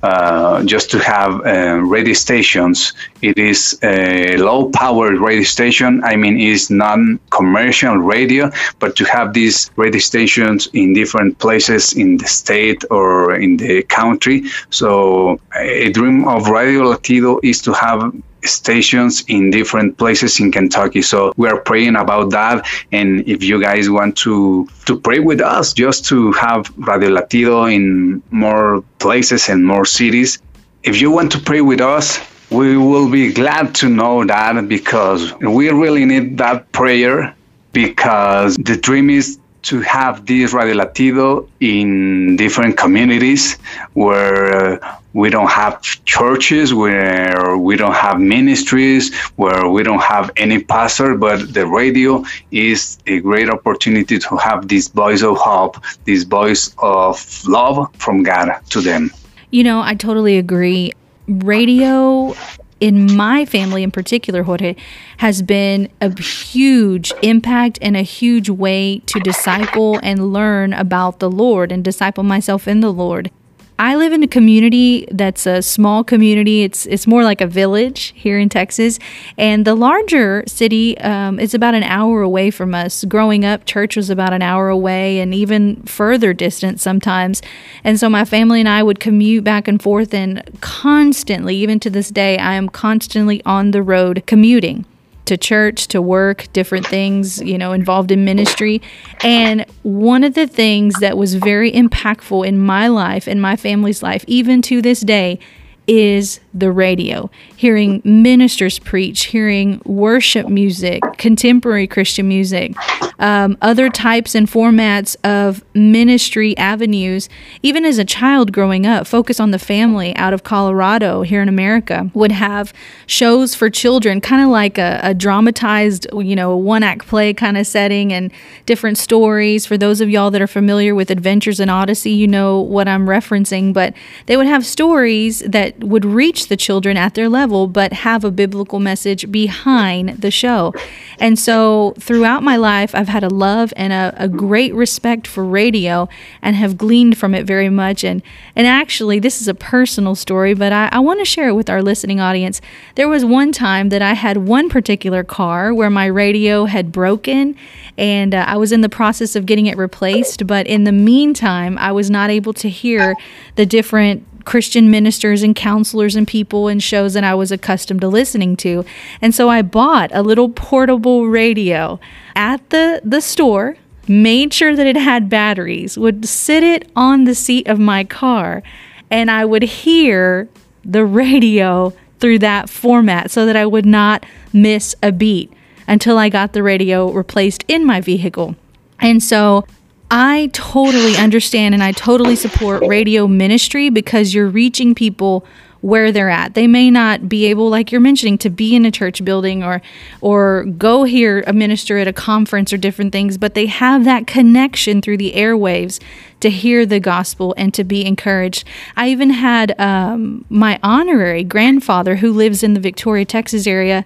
uh, 0.02 0.62
just 0.64 0.90
to 0.92 0.98
have 1.00 1.44
uh, 1.44 1.74
radio 1.80 2.14
stations. 2.14 2.92
It 3.20 3.36
is 3.36 3.78
a 3.82 4.36
low 4.36 4.70
powered 4.70 5.18
radio 5.18 5.42
station. 5.42 6.04
I 6.04 6.14
mean, 6.14 6.38
it's 6.40 6.70
non 6.70 7.18
commercial 7.30 7.96
radio, 7.96 8.50
but 8.78 8.94
to 8.96 9.04
have 9.06 9.32
these 9.32 9.70
radio 9.74 9.98
stations 9.98 10.68
in 10.72 10.92
different 10.92 11.38
places 11.40 11.94
in 11.94 12.16
the 12.16 12.28
state 12.28 12.84
or 12.90 13.34
in 13.34 13.56
the 13.56 13.82
country. 13.82 14.44
So, 14.70 15.40
a 15.56 15.90
dream 15.90 16.28
of 16.28 16.48
Radio 16.48 16.82
Latido 16.92 17.40
is 17.42 17.60
to 17.62 17.72
have 17.72 18.12
stations 18.44 19.24
in 19.28 19.50
different 19.50 19.98
places 19.98 20.40
in 20.40 20.52
Kentucky. 20.52 21.02
So 21.02 21.32
we 21.36 21.48
are 21.48 21.60
praying 21.60 21.96
about 21.96 22.30
that. 22.30 22.66
And 22.92 23.26
if 23.28 23.42
you 23.42 23.60
guys 23.60 23.90
want 23.90 24.16
to 24.18 24.68
to 24.86 24.98
pray 24.98 25.18
with 25.18 25.40
us, 25.40 25.72
just 25.72 26.04
to 26.06 26.32
have 26.32 26.72
Radio 26.76 27.10
Latido 27.10 27.72
in 27.72 28.22
more 28.30 28.82
places 28.98 29.48
and 29.48 29.66
more 29.66 29.84
cities, 29.84 30.38
if 30.82 31.00
you 31.00 31.10
want 31.10 31.32
to 31.32 31.40
pray 31.40 31.60
with 31.60 31.80
us, 31.80 32.20
we 32.50 32.76
will 32.76 33.10
be 33.10 33.32
glad 33.32 33.74
to 33.76 33.88
know 33.88 34.24
that 34.24 34.68
because 34.68 35.34
we 35.40 35.68
really 35.70 36.04
need 36.04 36.38
that 36.38 36.70
prayer 36.72 37.34
because 37.72 38.56
the 38.56 38.76
dream 38.76 39.10
is 39.10 39.38
to 39.62 39.80
have 39.80 40.24
this 40.24 40.52
Radio 40.52 40.76
Latido 40.76 41.48
in 41.60 42.36
different 42.36 42.76
communities 42.78 43.58
where 43.92 44.80
we 45.18 45.30
don't 45.30 45.50
have 45.50 45.82
churches, 46.04 46.72
where 46.72 47.56
we 47.58 47.74
don't 47.74 47.94
have 48.06 48.20
ministries, 48.20 49.12
where 49.34 49.68
we 49.68 49.82
don't 49.82 50.02
have 50.02 50.30
any 50.36 50.62
pastor, 50.62 51.16
but 51.16 51.52
the 51.52 51.66
radio 51.66 52.24
is 52.52 52.98
a 53.08 53.18
great 53.18 53.50
opportunity 53.50 54.16
to 54.20 54.36
have 54.36 54.68
this 54.68 54.86
voice 54.86 55.22
of 55.24 55.36
hope, 55.36 55.76
this 56.04 56.22
voice 56.22 56.72
of 56.78 57.44
love 57.48 57.92
from 57.96 58.22
God 58.22 58.60
to 58.70 58.80
them. 58.80 59.10
You 59.50 59.64
know, 59.64 59.80
I 59.80 59.96
totally 59.96 60.38
agree. 60.38 60.92
Radio 61.26 62.34
in 62.78 63.12
my 63.16 63.44
family 63.44 63.82
in 63.82 63.90
particular, 63.90 64.44
Jorge, 64.44 64.76
has 65.16 65.42
been 65.42 65.88
a 66.00 66.16
huge 66.20 67.12
impact 67.22 67.76
and 67.82 67.96
a 67.96 68.02
huge 68.02 68.48
way 68.48 69.00
to 69.06 69.18
disciple 69.18 69.98
and 70.04 70.32
learn 70.32 70.72
about 70.72 71.18
the 71.18 71.28
Lord 71.28 71.72
and 71.72 71.82
disciple 71.82 72.22
myself 72.22 72.68
in 72.68 72.78
the 72.80 72.92
Lord. 72.92 73.32
I 73.80 73.94
live 73.94 74.12
in 74.12 74.24
a 74.24 74.28
community 74.28 75.06
that's 75.12 75.46
a 75.46 75.62
small 75.62 76.02
community. 76.02 76.64
It's 76.64 76.84
it's 76.86 77.06
more 77.06 77.22
like 77.22 77.40
a 77.40 77.46
village 77.46 78.12
here 78.16 78.36
in 78.36 78.48
Texas, 78.48 78.98
and 79.36 79.64
the 79.64 79.76
larger 79.76 80.42
city 80.48 80.98
um, 80.98 81.38
is 81.38 81.54
about 81.54 81.74
an 81.74 81.84
hour 81.84 82.22
away 82.22 82.50
from 82.50 82.74
us. 82.74 83.04
Growing 83.04 83.44
up, 83.44 83.66
church 83.66 83.94
was 83.94 84.10
about 84.10 84.32
an 84.32 84.42
hour 84.42 84.68
away, 84.68 85.20
and 85.20 85.32
even 85.32 85.76
further 85.84 86.32
distance 86.32 86.82
sometimes. 86.82 87.40
And 87.84 88.00
so 88.00 88.10
my 88.10 88.24
family 88.24 88.58
and 88.58 88.68
I 88.68 88.82
would 88.82 88.98
commute 88.98 89.44
back 89.44 89.68
and 89.68 89.80
forth, 89.80 90.12
and 90.12 90.42
constantly, 90.60 91.54
even 91.54 91.78
to 91.80 91.90
this 91.90 92.08
day, 92.08 92.36
I 92.36 92.54
am 92.54 92.68
constantly 92.68 93.44
on 93.44 93.70
the 93.70 93.82
road 93.82 94.24
commuting 94.26 94.86
to 95.28 95.36
church, 95.36 95.88
to 95.88 96.02
work, 96.02 96.46
different 96.52 96.86
things, 96.86 97.40
you 97.40 97.56
know, 97.56 97.72
involved 97.72 98.10
in 98.10 98.24
ministry. 98.24 98.82
And 99.22 99.64
one 99.82 100.24
of 100.24 100.34
the 100.34 100.46
things 100.46 100.94
that 101.00 101.16
was 101.16 101.34
very 101.34 101.70
impactful 101.70 102.46
in 102.46 102.58
my 102.58 102.88
life, 102.88 103.28
in 103.28 103.40
my 103.40 103.54
family's 103.54 104.02
life, 104.02 104.24
even 104.26 104.62
to 104.62 104.82
this 104.82 105.00
day, 105.00 105.38
is 105.86 106.40
the 106.52 106.70
radio, 106.70 107.30
hearing 107.58 108.00
ministers 108.04 108.78
preach, 108.78 109.24
hearing 109.24 109.82
worship 109.84 110.46
music, 110.48 111.02
contemporary 111.16 111.88
Christian 111.88 112.28
music, 112.28 112.72
um, 113.18 113.58
other 113.60 113.88
types 113.88 114.36
and 114.36 114.46
formats 114.46 115.16
of 115.24 115.64
ministry 115.74 116.56
avenues. 116.56 117.28
Even 117.60 117.84
as 117.84 117.98
a 117.98 118.04
child 118.04 118.52
growing 118.52 118.86
up, 118.86 119.08
Focus 119.08 119.40
on 119.40 119.50
the 119.50 119.58
Family 119.58 120.14
out 120.14 120.32
of 120.32 120.44
Colorado 120.44 121.22
here 121.22 121.42
in 121.42 121.48
America 121.48 122.08
would 122.14 122.30
have 122.30 122.72
shows 123.06 123.56
for 123.56 123.68
children, 123.68 124.20
kind 124.20 124.40
of 124.40 124.50
like 124.50 124.78
a, 124.78 125.00
a 125.02 125.12
dramatized, 125.12 126.06
you 126.14 126.36
know, 126.36 126.56
one 126.56 126.84
act 126.84 127.08
play 127.08 127.34
kind 127.34 127.58
of 127.58 127.66
setting 127.66 128.12
and 128.12 128.30
different 128.66 128.98
stories. 128.98 129.66
For 129.66 129.76
those 129.76 130.00
of 130.00 130.08
y'all 130.08 130.30
that 130.30 130.40
are 130.40 130.46
familiar 130.46 130.94
with 130.94 131.10
Adventures 131.10 131.58
in 131.58 131.68
Odyssey, 131.68 132.12
you 132.12 132.28
know 132.28 132.60
what 132.60 132.86
I'm 132.86 133.06
referencing, 133.06 133.72
but 133.72 133.94
they 134.26 134.36
would 134.36 134.46
have 134.46 134.64
stories 134.64 135.40
that 135.40 135.82
would 135.82 136.04
reach 136.04 136.46
the 136.46 136.56
children 136.56 136.96
at 136.96 137.14
their 137.14 137.28
level, 137.28 137.47
but 137.48 137.92
have 137.92 138.24
a 138.24 138.30
biblical 138.30 138.80
message 138.80 139.30
behind 139.30 140.20
the 140.20 140.30
show. 140.30 140.74
And 141.18 141.38
so 141.38 141.94
throughout 141.98 142.42
my 142.42 142.56
life, 142.56 142.94
I've 142.94 143.08
had 143.08 143.24
a 143.24 143.28
love 143.28 143.72
and 143.76 143.92
a, 143.92 144.14
a 144.16 144.28
great 144.28 144.74
respect 144.74 145.26
for 145.26 145.44
radio 145.44 146.08
and 146.42 146.54
have 146.54 146.78
gleaned 146.78 147.18
from 147.18 147.34
it 147.34 147.46
very 147.46 147.68
much. 147.68 148.04
And, 148.04 148.22
and 148.54 148.66
actually, 148.66 149.18
this 149.18 149.40
is 149.40 149.48
a 149.48 149.54
personal 149.54 150.14
story, 150.14 150.54
but 150.54 150.72
I, 150.72 150.88
I 150.92 151.00
want 151.00 151.18
to 151.20 151.24
share 151.24 151.48
it 151.48 151.54
with 151.54 151.68
our 151.68 151.82
listening 151.82 152.20
audience. 152.20 152.60
There 152.94 153.08
was 153.08 153.24
one 153.24 153.50
time 153.52 153.88
that 153.88 154.02
I 154.02 154.14
had 154.14 154.36
one 154.38 154.68
particular 154.68 155.24
car 155.24 155.74
where 155.74 155.90
my 155.90 156.06
radio 156.06 156.66
had 156.66 156.92
broken 156.92 157.56
and 157.96 158.34
uh, 158.34 158.44
I 158.46 158.56
was 158.56 158.70
in 158.70 158.80
the 158.80 158.88
process 158.88 159.34
of 159.34 159.44
getting 159.44 159.66
it 159.66 159.76
replaced. 159.76 160.46
But 160.46 160.66
in 160.66 160.84
the 160.84 160.92
meantime, 160.92 161.76
I 161.78 161.90
was 161.92 162.10
not 162.10 162.30
able 162.30 162.52
to 162.54 162.68
hear 162.68 163.16
the 163.56 163.66
different 163.66 164.24
Christian 164.48 164.90
ministers 164.90 165.42
and 165.42 165.54
counselors 165.54 166.16
and 166.16 166.26
people 166.26 166.68
and 166.68 166.82
shows 166.82 167.12
that 167.12 167.22
I 167.22 167.34
was 167.34 167.52
accustomed 167.52 168.00
to 168.00 168.08
listening 168.08 168.56
to. 168.56 168.82
And 169.20 169.34
so 169.34 169.50
I 169.50 169.60
bought 169.60 170.10
a 170.14 170.22
little 170.22 170.48
portable 170.48 171.26
radio 171.28 172.00
at 172.34 172.70
the, 172.70 173.02
the 173.04 173.20
store, 173.20 173.76
made 174.08 174.54
sure 174.54 174.74
that 174.74 174.86
it 174.86 174.96
had 174.96 175.28
batteries, 175.28 175.98
would 175.98 176.24
sit 176.24 176.62
it 176.62 176.90
on 176.96 177.24
the 177.24 177.34
seat 177.34 177.68
of 177.68 177.78
my 177.78 178.04
car, 178.04 178.62
and 179.10 179.30
I 179.30 179.44
would 179.44 179.64
hear 179.64 180.48
the 180.82 181.04
radio 181.04 181.92
through 182.18 182.38
that 182.38 182.70
format 182.70 183.30
so 183.30 183.44
that 183.44 183.54
I 183.54 183.66
would 183.66 183.84
not 183.84 184.24
miss 184.50 184.96
a 185.02 185.12
beat 185.12 185.52
until 185.86 186.16
I 186.16 186.30
got 186.30 186.54
the 186.54 186.62
radio 186.62 187.10
replaced 187.10 187.66
in 187.68 187.84
my 187.84 188.00
vehicle. 188.00 188.56
And 188.98 189.22
so 189.22 189.66
I 190.10 190.50
totally 190.52 191.16
understand 191.16 191.74
and 191.74 191.82
I 191.82 191.92
totally 191.92 192.36
support 192.36 192.82
radio 192.86 193.26
ministry 193.28 193.90
because 193.90 194.32
you're 194.32 194.48
reaching 194.48 194.94
people 194.94 195.44
where 195.80 196.10
they're 196.10 196.30
at. 196.30 196.54
They 196.54 196.66
may 196.66 196.90
not 196.90 197.28
be 197.28 197.46
able, 197.46 197.68
like 197.68 197.92
you're 197.92 198.00
mentioning, 198.00 198.38
to 198.38 198.50
be 198.50 198.74
in 198.74 198.84
a 198.84 198.90
church 198.90 199.24
building 199.24 199.62
or 199.62 199.80
or 200.20 200.64
go 200.64 201.04
hear 201.04 201.44
a 201.46 201.52
minister 201.52 201.98
at 201.98 202.08
a 202.08 202.12
conference 202.12 202.72
or 202.72 202.76
different 202.76 203.12
things, 203.12 203.38
but 203.38 203.54
they 203.54 203.66
have 203.66 204.04
that 204.04 204.26
connection 204.26 205.00
through 205.00 205.18
the 205.18 205.32
airwaves 205.32 206.00
to 206.40 206.50
hear 206.50 206.86
the 206.86 207.00
gospel 207.00 207.54
and 207.56 207.72
to 207.74 207.84
be 207.84 208.04
encouraged. 208.04 208.64
I 208.96 209.08
even 209.10 209.30
had 209.30 209.78
um, 209.80 210.44
my 210.48 210.78
honorary 210.82 211.44
grandfather 211.44 212.16
who 212.16 212.32
lives 212.32 212.62
in 212.62 212.74
the 212.74 212.80
Victoria, 212.80 213.24
Texas 213.24 213.66
area 213.66 214.04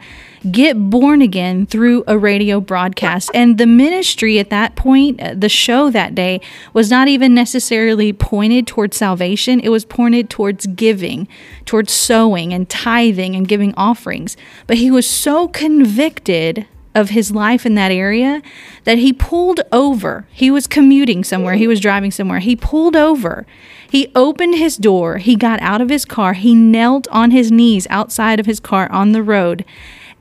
get 0.50 0.90
born 0.90 1.22
again 1.22 1.66
through 1.66 2.04
a 2.06 2.18
radio 2.18 2.60
broadcast. 2.60 3.30
And 3.34 3.58
the 3.58 3.66
ministry 3.66 4.38
at 4.38 4.50
that 4.50 4.74
point, 4.76 5.20
uh, 5.20 5.34
the 5.36 5.48
show 5.48 5.90
that 5.90 6.14
day, 6.14 6.40
was 6.72 6.90
not 6.90 7.08
even 7.08 7.34
necessarily 7.34 8.12
pointed 8.12 8.66
towards 8.66 8.96
salvation, 8.96 9.60
it 9.60 9.68
was 9.68 9.84
pointed 9.84 10.30
towards 10.30 10.66
giving, 10.66 11.28
towards 11.64 11.92
sowing 11.92 12.52
and 12.52 12.68
tithing 12.68 13.36
and 13.36 13.46
giving 13.46 13.74
offerings. 13.76 14.36
But 14.66 14.78
he 14.78 14.90
was 14.90 15.08
so 15.08 15.48
convicted 15.48 16.66
of 16.94 17.10
his 17.10 17.32
life 17.32 17.64
in 17.64 17.74
that 17.74 17.90
area 17.90 18.42
that 18.84 18.98
he 18.98 19.12
pulled 19.12 19.60
over. 19.72 20.26
He 20.30 20.50
was 20.50 20.66
commuting 20.66 21.24
somewhere, 21.24 21.54
he 21.54 21.68
was 21.68 21.80
driving 21.80 22.10
somewhere. 22.10 22.40
He 22.40 22.56
pulled 22.56 22.96
over. 22.96 23.46
He 23.88 24.10
opened 24.14 24.54
his 24.54 24.76
door, 24.76 25.18
he 25.18 25.36
got 25.36 25.60
out 25.60 25.82
of 25.82 25.90
his 25.90 26.04
car, 26.04 26.32
he 26.32 26.54
knelt 26.54 27.06
on 27.08 27.30
his 27.30 27.52
knees 27.52 27.86
outside 27.90 28.40
of 28.40 28.46
his 28.46 28.58
car 28.58 28.90
on 28.90 29.12
the 29.12 29.22
road, 29.22 29.66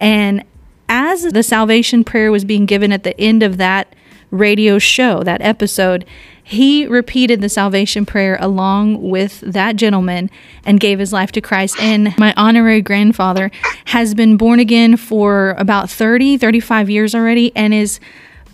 and 0.02 0.44
as 0.90 1.24
the 1.24 1.44
salvation 1.44 2.04
prayer 2.04 2.32
was 2.32 2.44
being 2.44 2.66
given 2.66 2.92
at 2.92 3.04
the 3.04 3.18
end 3.18 3.44
of 3.44 3.56
that 3.58 3.96
radio 4.32 4.78
show, 4.78 5.24
that 5.24 5.42
episode, 5.42 6.06
he 6.44 6.86
repeated 6.86 7.40
the 7.40 7.48
salvation 7.48 8.06
prayer 8.06 8.38
along 8.42 9.10
with 9.10 9.40
that 9.42 9.78
gentleman 9.78 10.30
and 10.66 10.80
gave 10.80 11.00
his 11.00 11.14
life 11.14 11.32
to 11.34 11.40
Christ. 11.42 11.80
And 11.80 12.18
my 12.18 12.34
honorary 12.36 12.82
grandfather 12.82 13.52
has 13.86 14.14
been 14.14 14.36
born 14.36 14.60
again 14.60 14.98
for 14.98 15.52
about 15.58 15.90
30, 15.90 16.38
35 16.38 16.90
years 16.90 17.16
already 17.16 17.56
and 17.56 17.74
is 17.74 18.00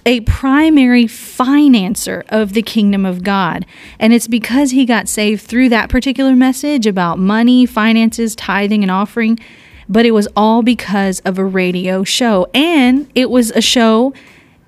a 0.05 0.21
primary 0.21 1.05
financer 1.05 2.23
of 2.29 2.53
the 2.53 2.61
kingdom 2.61 3.05
of 3.05 3.23
God. 3.23 3.65
And 3.99 4.13
it's 4.13 4.27
because 4.27 4.71
he 4.71 4.85
got 4.85 5.07
saved 5.09 5.41
through 5.41 5.69
that 5.69 5.89
particular 5.89 6.35
message 6.35 6.85
about 6.85 7.19
money, 7.19 7.65
finances, 7.65 8.35
tithing, 8.35 8.83
and 8.83 8.91
offering 8.91 9.39
but 9.89 10.05
it 10.05 10.11
was 10.11 10.27
all 10.35 10.61
because 10.61 11.19
of 11.21 11.37
a 11.37 11.45
radio 11.45 12.03
show. 12.03 12.47
And 12.53 13.09
it 13.15 13.29
was 13.29 13.51
a 13.51 13.61
show 13.61 14.13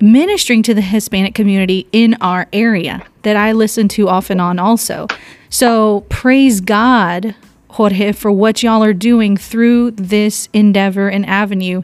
ministering 0.00 0.62
to 0.62 0.74
the 0.74 0.80
Hispanic 0.80 1.34
community 1.34 1.86
in 1.92 2.16
our 2.20 2.46
area 2.52 3.04
that 3.22 3.36
I 3.36 3.52
listen 3.52 3.88
to 3.88 4.08
off 4.08 4.30
and 4.30 4.40
on 4.40 4.58
also. 4.58 5.06
So 5.50 6.06
praise 6.08 6.60
God, 6.60 7.34
Jorge, 7.68 8.12
for 8.12 8.32
what 8.32 8.62
y'all 8.62 8.82
are 8.82 8.94
doing 8.94 9.36
through 9.36 9.92
this 9.92 10.48
endeavor 10.52 11.08
and 11.08 11.26
avenue. 11.26 11.82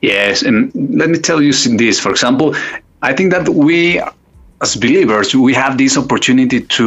Yes, 0.00 0.42
and 0.42 0.72
let 0.74 1.08
me 1.08 1.18
tell 1.18 1.40
you 1.40 1.52
this. 1.52 1.98
For 1.98 2.10
example, 2.10 2.54
I 3.02 3.14
think 3.14 3.32
that 3.32 3.48
we 3.48 4.00
as 4.64 4.76
believers, 4.76 5.34
we 5.34 5.52
have 5.52 5.76
this 5.76 5.94
opportunity 6.02 6.58
to 6.76 6.86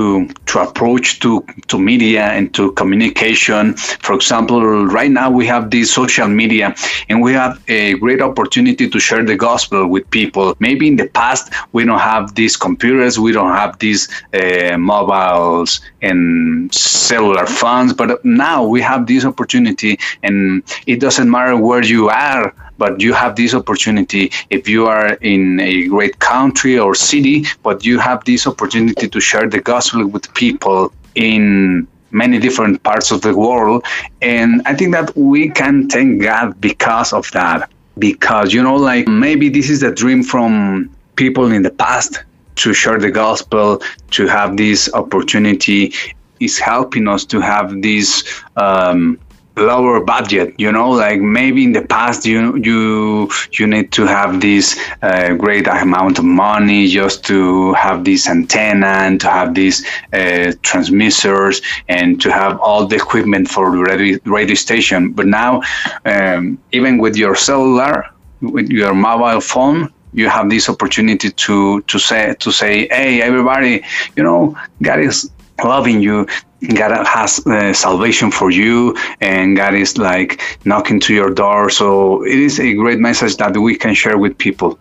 to 0.49 0.55
approach 0.67 1.07
to 1.23 1.29
to 1.71 1.75
media 1.91 2.23
and 2.37 2.45
to 2.57 2.63
communication. 2.81 3.63
For 4.05 4.13
example, 4.19 4.61
right 4.97 5.13
now 5.21 5.29
we 5.39 5.45
have 5.53 5.63
this 5.75 5.87
social 5.99 6.29
media, 6.41 6.67
and 7.09 7.17
we 7.25 7.31
have 7.41 7.53
a 7.67 7.83
great 8.03 8.21
opportunity 8.29 8.85
to 8.93 8.99
share 9.07 9.23
the 9.31 9.37
gospel 9.49 9.81
with 9.93 10.05
people. 10.19 10.45
Maybe 10.67 10.85
in 10.91 10.95
the 11.01 11.09
past 11.21 11.43
we 11.75 11.81
don't 11.87 12.05
have 12.13 12.23
these 12.39 12.55
computers, 12.67 13.13
we 13.27 13.31
don't 13.37 13.55
have 13.63 13.73
these 13.85 14.01
uh, 14.33 14.77
mobiles 14.93 15.69
and 16.07 16.73
cellular 16.73 17.45
phones, 17.59 17.91
but 17.99 18.09
now 18.25 18.59
we 18.73 18.79
have 18.91 19.01
this 19.11 19.23
opportunity, 19.31 19.93
and 20.25 20.63
it 20.91 20.97
doesn't 21.05 21.29
matter 21.29 21.55
where 21.67 21.83
you 21.95 22.09
are 22.09 22.45
but 22.77 23.01
you 23.01 23.13
have 23.13 23.35
this 23.35 23.53
opportunity 23.53 24.31
if 24.49 24.67
you 24.67 24.85
are 24.85 25.13
in 25.33 25.59
a 25.59 25.87
great 25.87 26.19
country 26.19 26.77
or 26.77 26.93
city 26.95 27.45
but 27.67 27.83
you 27.83 27.99
have 27.99 28.23
this 28.23 28.47
opportunity 28.47 29.09
to 29.09 29.19
share 29.19 29.47
the 29.55 29.59
gospel 29.59 30.07
with 30.07 30.33
people 30.33 30.93
in 31.15 31.85
many 32.11 32.39
different 32.39 32.81
parts 32.89 33.11
of 33.11 33.19
the 33.27 33.33
world 33.35 33.83
and 34.21 34.49
i 34.65 34.73
think 34.77 34.89
that 34.97 35.07
we 35.17 35.49
can 35.49 35.75
thank 35.89 36.21
god 36.21 36.49
because 36.61 37.11
of 37.19 37.29
that. 37.31 37.69
Because 37.99 38.53
you 38.55 38.61
know 38.67 38.77
like 38.91 39.05
maybe 39.25 39.49
this 39.49 39.69
is 39.75 39.83
a 39.83 39.91
dream 40.01 40.21
from 40.23 40.89
people 41.15 41.51
in 41.51 41.61
the 41.67 41.75
past 41.85 42.23
to 42.61 42.73
share 42.73 42.99
the 42.99 43.11
gospel 43.11 43.81
to 44.11 44.27
have 44.27 44.49
this 44.63 44.79
opportunity. 44.93 45.93
Is 46.39 46.59
helping 46.59 47.07
us 47.07 47.25
to 47.33 47.37
have 47.41 47.67
this 47.81 48.09
um, 48.55 49.19
lower 49.57 49.99
budget 49.99 50.53
you 50.57 50.71
know 50.71 50.89
like 50.89 51.19
maybe 51.19 51.63
in 51.63 51.71
the 51.71 51.81
past 51.81 52.25
you 52.25 52.55
you 52.57 53.29
you 53.53 53.65
need 53.67 53.91
to 53.91 54.05
have 54.05 54.39
this 54.39 54.79
uh, 55.01 55.33
great 55.33 55.67
amount 55.67 56.19
of 56.19 56.25
money 56.25 56.87
just 56.87 57.25
to 57.25 57.73
have 57.73 58.03
this 58.03 58.27
antenna 58.27 58.93
and 59.07 59.19
to 59.19 59.29
have 59.29 59.53
these 59.53 59.85
uh, 60.13 60.51
transmitters 60.61 61.61
and 61.87 62.21
to 62.21 62.31
have 62.31 62.59
all 62.59 62.85
the 62.85 62.95
equipment 62.95 63.47
for 63.49 63.71
the 63.71 63.77
radio, 63.77 64.19
radio 64.25 64.55
station. 64.55 65.11
But 65.11 65.25
now 65.27 65.61
um, 66.05 66.59
even 66.71 66.97
with 66.99 67.15
your 67.15 67.35
cellular 67.35 68.05
with 68.41 68.69
your 68.69 68.93
mobile 68.93 69.41
phone 69.41 69.91
you 70.13 70.29
have 70.29 70.49
this 70.49 70.69
opportunity 70.69 71.29
to 71.31 71.81
to 71.81 71.99
say 71.99 72.35
to 72.39 72.51
say 72.51 72.87
hey 72.89 73.21
everybody 73.21 73.83
you 74.15 74.23
know 74.23 74.55
is 74.81 75.29
loving 75.63 76.01
you 76.01 76.27
God 76.61 77.05
has 77.05 77.45
uh, 77.45 77.71
salvation 77.73 78.31
for 78.31 78.49
you, 78.49 78.97
and 79.21 79.55
God 79.55 79.75
is 79.75 79.97
like 79.97 80.41
knocking 80.65 80.99
to 81.01 81.13
your 81.13 81.29
door. 81.29 81.69
So 81.69 82.25
it 82.25 82.35
is 82.35 82.59
a 82.59 82.73
great 82.73 82.99
message 82.99 83.37
that 83.37 83.55
we 83.55 83.75
can 83.75 83.93
share 83.93 84.17
with 84.17 84.37
people. 84.37 84.79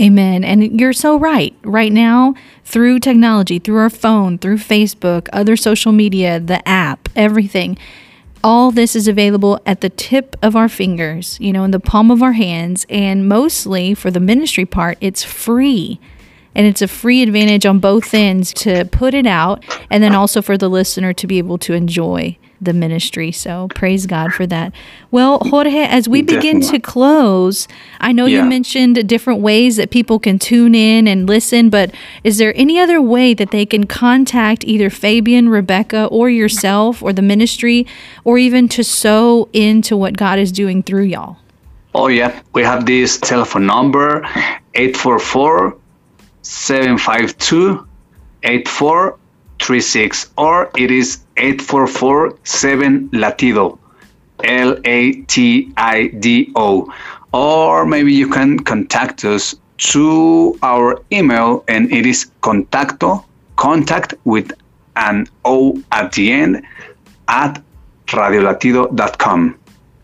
Amen. 0.00 0.44
And 0.44 0.80
you're 0.80 0.92
so 0.92 1.18
right. 1.18 1.54
Right 1.64 1.92
now, 1.92 2.34
through 2.64 3.00
technology, 3.00 3.58
through 3.58 3.78
our 3.78 3.90
phone, 3.90 4.38
through 4.38 4.58
Facebook, 4.58 5.28
other 5.32 5.56
social 5.56 5.92
media, 5.92 6.38
the 6.40 6.66
app, 6.66 7.08
everything, 7.16 7.76
all 8.42 8.70
this 8.70 8.94
is 8.94 9.08
available 9.08 9.60
at 9.66 9.80
the 9.80 9.90
tip 9.90 10.36
of 10.40 10.54
our 10.54 10.68
fingers, 10.68 11.36
you 11.40 11.52
know, 11.52 11.64
in 11.64 11.72
the 11.72 11.80
palm 11.80 12.10
of 12.10 12.22
our 12.22 12.32
hands. 12.32 12.86
And 12.88 13.28
mostly 13.28 13.92
for 13.92 14.10
the 14.10 14.20
ministry 14.20 14.64
part, 14.64 14.96
it's 15.00 15.24
free 15.24 16.00
and 16.58 16.66
it's 16.66 16.82
a 16.82 16.88
free 16.88 17.22
advantage 17.22 17.64
on 17.64 17.78
both 17.78 18.12
ends 18.12 18.52
to 18.52 18.84
put 18.86 19.14
it 19.14 19.26
out 19.26 19.64
and 19.90 20.02
then 20.02 20.12
also 20.12 20.42
for 20.42 20.58
the 20.58 20.68
listener 20.68 21.12
to 21.12 21.26
be 21.28 21.38
able 21.38 21.56
to 21.58 21.72
enjoy 21.72 22.36
the 22.60 22.72
ministry. 22.72 23.30
So 23.30 23.68
praise 23.76 24.06
God 24.06 24.32
for 24.32 24.44
that. 24.48 24.72
Well, 25.12 25.38
Jorge, 25.38 25.84
as 25.84 26.08
we 26.08 26.22
begin 26.22 26.60
to 26.62 26.80
close, 26.80 27.68
I 28.00 28.10
know 28.10 28.26
yeah. 28.26 28.42
you 28.42 28.48
mentioned 28.48 29.08
different 29.08 29.40
ways 29.40 29.76
that 29.76 29.92
people 29.92 30.18
can 30.18 30.40
tune 30.40 30.74
in 30.74 31.06
and 31.06 31.28
listen, 31.28 31.70
but 31.70 31.94
is 32.24 32.38
there 32.38 32.52
any 32.56 32.80
other 32.80 33.00
way 33.00 33.34
that 33.34 33.52
they 33.52 33.64
can 33.64 33.84
contact 33.84 34.64
either 34.64 34.90
Fabian, 34.90 35.48
Rebecca, 35.48 36.06
or 36.06 36.28
yourself 36.28 37.00
or 37.00 37.12
the 37.12 37.22
ministry, 37.22 37.86
or 38.24 38.36
even 38.36 38.66
to 38.70 38.82
sow 38.82 39.48
into 39.52 39.96
what 39.96 40.16
God 40.16 40.40
is 40.40 40.50
doing 40.50 40.82
through 40.82 41.04
y'all? 41.04 41.36
Oh, 41.94 42.08
yeah. 42.08 42.42
We 42.52 42.64
have 42.64 42.84
this 42.84 43.18
telephone 43.18 43.66
number 43.66 44.24
844 44.74 45.76
752 46.42 47.86
8436 48.42 50.30
or 50.36 50.70
it 50.76 50.90
is 50.90 51.18
8447 51.36 53.08
latido 53.10 53.78
L 54.44 54.78
A 54.84 55.12
T 55.22 55.72
I 55.76 56.08
D 56.18 56.52
O 56.54 56.92
or 57.32 57.84
maybe 57.86 58.12
you 58.12 58.28
can 58.28 58.58
contact 58.58 59.24
us 59.24 59.54
to 59.78 60.58
our 60.62 61.02
email 61.12 61.64
and 61.68 61.92
it 61.92 62.06
is 62.06 62.30
contacto 62.42 63.24
contact 63.56 64.14
with 64.24 64.52
an 64.96 65.26
O 65.44 65.80
at 65.92 66.12
the 66.12 66.30
end 66.32 66.62
at 67.28 67.62
radiolatido.com. 68.06 69.58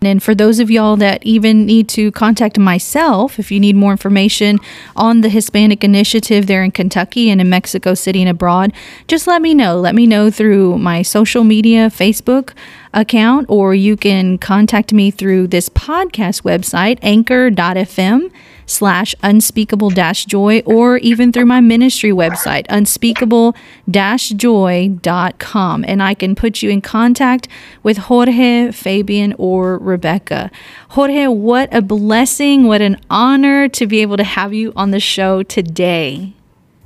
And 0.07 0.23
for 0.23 0.35
those 0.35 0.61
of 0.61 0.71
y'all 0.71 0.97
that 0.97 1.25
even 1.25 1.67
need 1.67 1.89
to 1.91 2.11
contact 2.13 2.59
myself, 2.59 3.39
if 3.39 3.51
you 3.51 3.61
need 3.61 3.77
more 3.77 3.93
information 3.93 4.59
on 4.97 5.21
the 5.21 5.29
Hispanic 5.29 5.85
Initiative 5.85 6.47
there 6.47 6.63
in 6.63 6.71
Kentucky 6.71 7.31
and 7.31 7.41
in 7.41 7.49
Mexico 7.49 7.95
City 7.95 8.21
and 8.21 8.29
abroad, 8.29 8.73
just 9.09 9.27
let 9.27 9.43
me 9.43 9.55
know. 9.55 9.79
Let 9.79 9.95
me 9.95 10.07
know 10.07 10.31
through 10.31 10.79
my 10.79 11.03
social 11.03 11.45
media, 11.45 11.89
Facebook 11.89 12.53
account, 12.93 13.47
or 13.49 13.75
you 13.75 13.97
can 13.97 14.39
contact 14.39 14.93
me 14.93 15.11
through 15.11 15.49
this 15.49 15.69
podcast 15.69 16.43
website, 16.43 16.99
anchor.fm 17.03 18.31
slash 18.67 19.15
unspeakable 19.23 19.91
dash 19.91 20.25
joy 20.25 20.61
or 20.67 20.99
even 20.99 21.33
through 21.33 21.47
my 21.47 21.61
ministry 21.61 22.11
website 22.11 22.67
unspeakable 22.69 23.55
dash 23.91 24.31
joy.com 24.31 25.85
and 25.87 26.03
i 26.03 26.15
can 26.15 26.35
put 26.35 26.63
you 26.63 26.71
in 26.71 26.81
contact 26.81 27.49
with 27.83 27.97
jorge 27.97 28.71
fabian 28.73 29.35
or 29.39 29.79
rebecca. 29.79 30.51
Jorge 30.91 31.27
what 31.27 31.73
a 31.73 31.83
blessing 31.83 32.65
what 32.65 32.81
an 32.81 33.01
honor 33.11 33.69
to 33.69 33.87
be 33.87 34.01
able 34.01 34.17
to 34.17 34.25
have 34.25 34.53
you 34.53 34.73
on 34.77 34.91
the 34.91 35.01
show 35.01 35.43
today. 35.43 36.33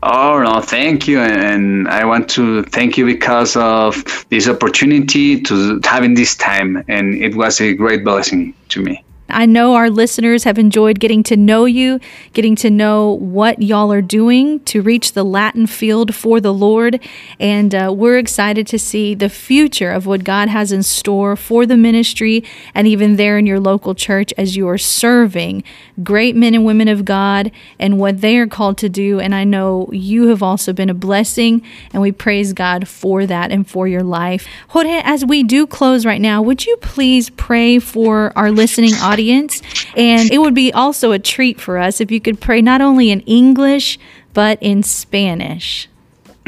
Oh 0.03 0.41
no, 0.45 0.61
thank 0.61 1.09
you, 1.09 1.19
and 1.19 1.89
I 1.89 2.05
want 2.05 2.31
to 2.31 2.63
thank 2.65 2.97
you 2.97 3.05
because 3.05 3.57
of 3.57 4.25
this 4.31 4.49
opportunity 4.49 5.41
to 5.43 5.81
having 5.83 6.15
this 6.15 6.37
time, 6.37 6.85
and 6.87 7.15
it 7.17 7.35
was 7.35 7.61
a 7.61 7.75
great 7.75 8.05
blessing 8.05 8.55
to 8.69 8.81
me. 8.81 9.03
I 9.29 9.45
know 9.45 9.75
our 9.75 9.91
listeners 9.91 10.45
have 10.45 10.59
enjoyed 10.59 11.01
getting 11.01 11.23
to 11.25 11.37
know 11.37 11.67
you, 11.67 12.01
getting 12.33 12.57
to 12.57 12.71
know 12.71 13.11
what 13.11 13.61
y'all 13.61 13.93
are 13.93 14.01
doing 14.01 14.61
to 14.61 14.81
reach 14.81 15.13
the 15.13 15.25
Latin 15.25 15.67
field 15.67 16.15
for 16.15 16.41
the 16.41 16.53
Lord. 16.53 16.99
And 17.39 17.75
uh, 17.75 17.93
we're 17.95 18.17
excited 18.17 18.67
to 18.69 18.79
see 18.79 19.15
the 19.15 19.29
future 19.29 19.91
of 19.91 20.07
what 20.07 20.25
God 20.25 20.49
has 20.49 20.73
in 20.73 20.83
store 20.83 21.37
for 21.37 21.67
the 21.67 21.77
ministry 21.77 22.43
and 22.75 22.87
even 22.87 23.17
there 23.17 23.37
in 23.37 23.45
your 23.45 23.61
local 23.61 23.95
church 23.95 24.33
as 24.39 24.57
you 24.57 24.67
are 24.69 24.79
serving 24.79 25.63
great 26.03 26.35
men 26.35 26.55
and 26.55 26.65
women 26.65 26.89
of 26.89 27.05
God 27.05 27.51
and 27.79 27.99
what 27.99 28.23
they 28.23 28.39
are 28.39 28.47
called 28.47 28.79
to 28.79 28.89
do. 28.89 29.21
And 29.21 29.35
I 29.35 29.45
know 29.45 29.91
you 29.93 30.29
have 30.29 30.43
also 30.43 30.73
been 30.73 30.89
a 30.89 30.95
blessing, 30.95 31.63
and 31.93 32.01
we 32.01 32.13
praise 32.13 32.53
God 32.53 32.89
for 32.89 33.27
that 33.27 33.51
and 33.51 33.69
for 33.69 33.87
your 33.87 34.03
life. 34.03 34.47
Jorge, 34.69 35.03
as 35.05 35.25
we 35.25 35.43
do 35.43 35.67
close 35.67 36.07
right 36.07 36.21
now, 36.21 36.41
would 36.41 36.65
you 36.65 36.77
please 36.79 37.29
pray 37.31 37.79
for 37.79 38.33
our 38.35 38.51
listening 38.51 38.95
audience? 38.95 39.18
Audience. 39.19 39.61
And 39.97 40.31
it 40.31 40.39
would 40.39 40.55
be 40.55 40.73
also 40.73 41.13
a 41.13 41.19
treat 41.19 41.61
for 41.61 41.79
us 41.79 42.01
if 42.01 42.11
you 42.11 42.21
could 42.21 42.41
pray 42.41 42.63
not 42.63 42.81
only 42.81 43.11
in 43.11 43.21
English, 43.23 43.99
but 44.33 44.63
in 44.63 44.83
Spanish. 44.83 45.89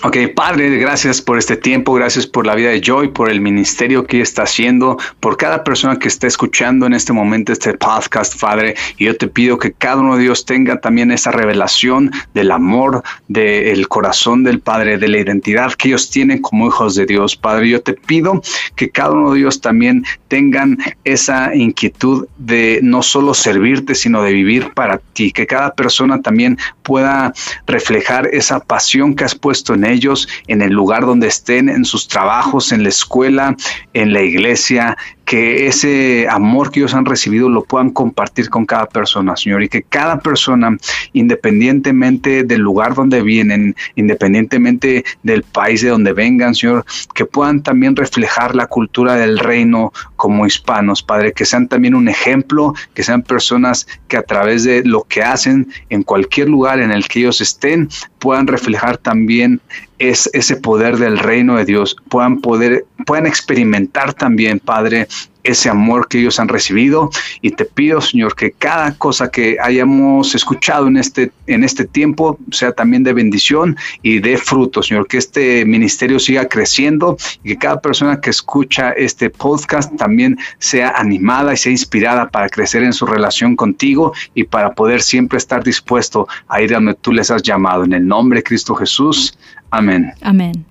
Ok, 0.03 0.17
Padre, 0.35 0.79
gracias 0.79 1.21
por 1.21 1.37
este 1.37 1.59
tiempo, 1.59 1.93
gracias 1.93 2.27
por 2.27 2.47
la 2.47 2.55
vida 2.55 2.71
de 2.71 2.81
Joy, 2.81 3.09
por 3.09 3.31
el 3.31 3.43
ministerio 3.43 4.07
que 4.07 4.23
está 4.23 4.45
haciendo, 4.45 4.97
por 5.21 5.37
cada 5.37 5.63
persona 5.63 5.99
que 5.99 6.09
está 6.09 6.27
escuchando 6.27 6.87
en 6.87 6.95
este 6.95 7.13
momento 7.13 7.53
este 7.53 7.75
podcast, 7.75 8.41
Padre. 8.41 8.77
Y 8.97 9.05
yo 9.05 9.17
te 9.19 9.29
pido 9.29 9.59
que 9.59 9.73
cada 9.73 9.97
uno 9.97 10.17
de 10.17 10.25
ellos 10.25 10.47
tenga 10.47 10.81
también 10.81 11.13
esa 11.13 11.33
revelación 11.33 12.11
del 12.33 12.51
amor, 12.51 13.03
del 13.29 13.89
corazón 13.89 14.43
del 14.43 14.61
Padre, 14.61 14.97
de 14.97 15.07
la 15.07 15.19
identidad 15.19 15.75
que 15.75 15.89
ellos 15.89 16.09
tienen 16.09 16.41
como 16.41 16.69
hijos 16.69 16.95
de 16.95 17.05
Dios, 17.05 17.37
Padre. 17.37 17.69
Yo 17.69 17.83
te 17.83 17.93
pido 17.93 18.41
que 18.77 18.89
cada 18.89 19.11
uno 19.11 19.35
de 19.35 19.41
ellos 19.41 19.61
también 19.61 20.07
tengan 20.29 20.79
esa 21.05 21.55
inquietud 21.55 22.27
de 22.39 22.81
no 22.83 23.03
solo 23.03 23.35
servirte, 23.35 23.95
sino 23.95 24.23
de 24.23 24.33
vivir 24.33 24.73
para 24.73 24.97
ti, 25.13 25.31
que 25.31 25.47
cada 25.47 25.75
persona 25.75 26.23
también 26.23 26.57
pueda 26.85 27.35
reflejar 27.67 28.29
esa 28.33 28.61
pasión 28.61 29.15
que 29.15 29.25
has 29.25 29.35
puesto 29.35 29.75
en 29.75 29.90
ellos, 29.91 30.29
en 30.47 30.63
el 30.63 30.73
lugar 30.73 31.05
donde 31.05 31.29
estén, 31.29 31.69
en 31.69 31.85
sus 31.85 32.09
trabajos, 32.09 32.73
en 32.73 32.83
la 32.83 32.89
escuela, 32.89 33.57
en 33.93 34.13
la 34.13 34.23
iglesia, 34.23 34.97
que 35.31 35.69
ese 35.69 36.27
amor 36.29 36.73
que 36.73 36.81
ellos 36.81 36.93
han 36.93 37.05
recibido 37.05 37.49
lo 37.49 37.63
puedan 37.63 37.91
compartir 37.91 38.51
con 38.51 38.67
cada 38.67 38.87
persona, 38.87 39.37
Señor, 39.37 39.63
y 39.63 39.69
que 39.69 39.85
cada 39.85 40.19
persona, 40.19 40.77
independientemente 41.13 42.43
del 42.43 42.63
lugar 42.63 42.97
donde 42.97 43.23
vienen, 43.23 43.77
independientemente 43.95 45.05
del 45.23 45.45
país 45.45 45.83
de 45.83 45.91
donde 45.91 46.15
vengan, 46.15 46.57
Señor, 46.57 46.85
que 47.15 47.27
puedan 47.27 47.63
también 47.63 47.95
reflejar 47.95 48.57
la 48.57 48.67
cultura 48.67 49.15
del 49.15 49.39
reino 49.39 49.93
como 50.17 50.47
hispanos, 50.47 51.01
Padre, 51.01 51.33
que 51.33 51.45
sean 51.45 51.69
también 51.69 51.95
un 51.95 52.09
ejemplo, 52.09 52.75
que 52.93 53.05
sean 53.05 53.23
personas 53.23 53.87
que 54.09 54.17
a 54.17 54.25
través 54.25 54.65
de 54.65 54.83
lo 54.85 55.05
que 55.05 55.23
hacen 55.23 55.69
en 55.91 56.03
cualquier 56.03 56.49
lugar 56.49 56.81
en 56.81 56.91
el 56.91 57.07
que 57.07 57.21
ellos 57.21 57.41
estén, 57.41 57.89
puedan 58.19 58.49
reflejar 58.49 58.97
también 58.97 59.61
es 60.01 60.31
ese 60.33 60.57
poder 60.57 60.97
del 60.97 61.19
reino 61.19 61.57
de 61.57 61.67
Dios, 61.67 61.95
puedan 62.09 62.41
poder, 62.41 62.87
puedan 63.07 63.27
experimentar 63.27 64.15
también, 64.15 64.59
Padre, 64.59 65.07
ese 65.45 65.69
amor 65.71 66.09
que 66.09 66.19
ellos 66.19 66.39
han 66.39 66.49
recibido 66.49 67.11
y 67.41 67.51
te 67.51 67.65
pido, 67.65 68.01
Señor, 68.01 68.35
que 68.35 68.53
cada 68.53 68.95
cosa 68.97 69.31
que 69.31 69.57
hayamos 69.61 70.35
escuchado 70.35 70.87
en 70.87 70.97
este, 70.97 71.33
en 71.47 71.65
este 71.65 71.85
tiempo 71.85 72.39
sea 72.51 72.73
también 72.73 73.05
de 73.05 73.13
bendición 73.13 73.77
y 74.03 74.19
de 74.21 74.37
fruto, 74.37 74.83
Señor, 74.83 75.07
que 75.07 75.19
este 75.19 75.65
ministerio 75.65 76.19
siga 76.19 76.49
creciendo 76.49 77.17
y 77.43 77.51
que 77.51 77.59
cada 77.59 77.81
persona 77.81 78.21
que 78.21 78.31
escucha 78.31 78.91
este 78.91 79.31
podcast 79.31 79.95
también 79.97 80.39
sea 80.59 80.91
animada 80.91 81.55
y 81.55 81.57
sea 81.57 81.73
inspirada 81.73 82.29
para 82.29 82.49
crecer 82.49 82.83
en 82.83 82.93
su 82.93 83.07
relación 83.07 83.57
contigo 83.57 84.13
y 84.35 84.45
para 84.45 84.75
poder 84.75 85.03
siempre 85.03 85.39
estar 85.39 85.65
dispuesto 85.65 86.29
a 86.49 86.61
ir 86.61 86.73
a 86.73 86.77
donde 86.77 86.95
tú 86.95 87.13
les 87.13 87.31
has 87.31 87.43
llamado. 87.43 87.85
En 87.85 87.93
el 87.93 88.07
nombre 88.07 88.41
de 88.41 88.43
Cristo 88.43 88.75
Jesús. 88.75 89.37
Amén. 89.73 90.13
Amén. 90.23 90.65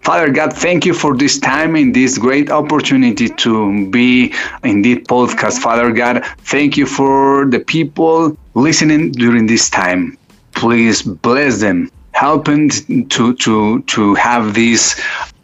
Father 0.00 0.30
God, 0.30 0.54
thank 0.54 0.86
you 0.86 0.94
for 0.94 1.16
this 1.16 1.38
time 1.38 1.76
and 1.76 1.94
this 1.94 2.16
great 2.16 2.50
opportunity 2.50 3.28
to 3.28 3.90
be 3.90 4.32
in 4.64 4.80
this 4.80 4.98
podcast. 5.00 5.58
Father 5.58 5.92
God, 5.92 6.24
thank 6.38 6.76
you 6.78 6.86
for 6.86 7.44
the 7.46 7.60
people 7.60 8.36
listening 8.54 9.12
during 9.12 9.46
this 9.46 9.68
time. 9.68 10.16
Please 10.52 11.02
bless 11.02 11.60
them. 11.60 11.90
Help 12.12 12.46
them 12.46 12.70
to, 12.70 13.34
to, 13.34 13.82
to 13.82 14.14
have 14.14 14.54
this 14.54 14.98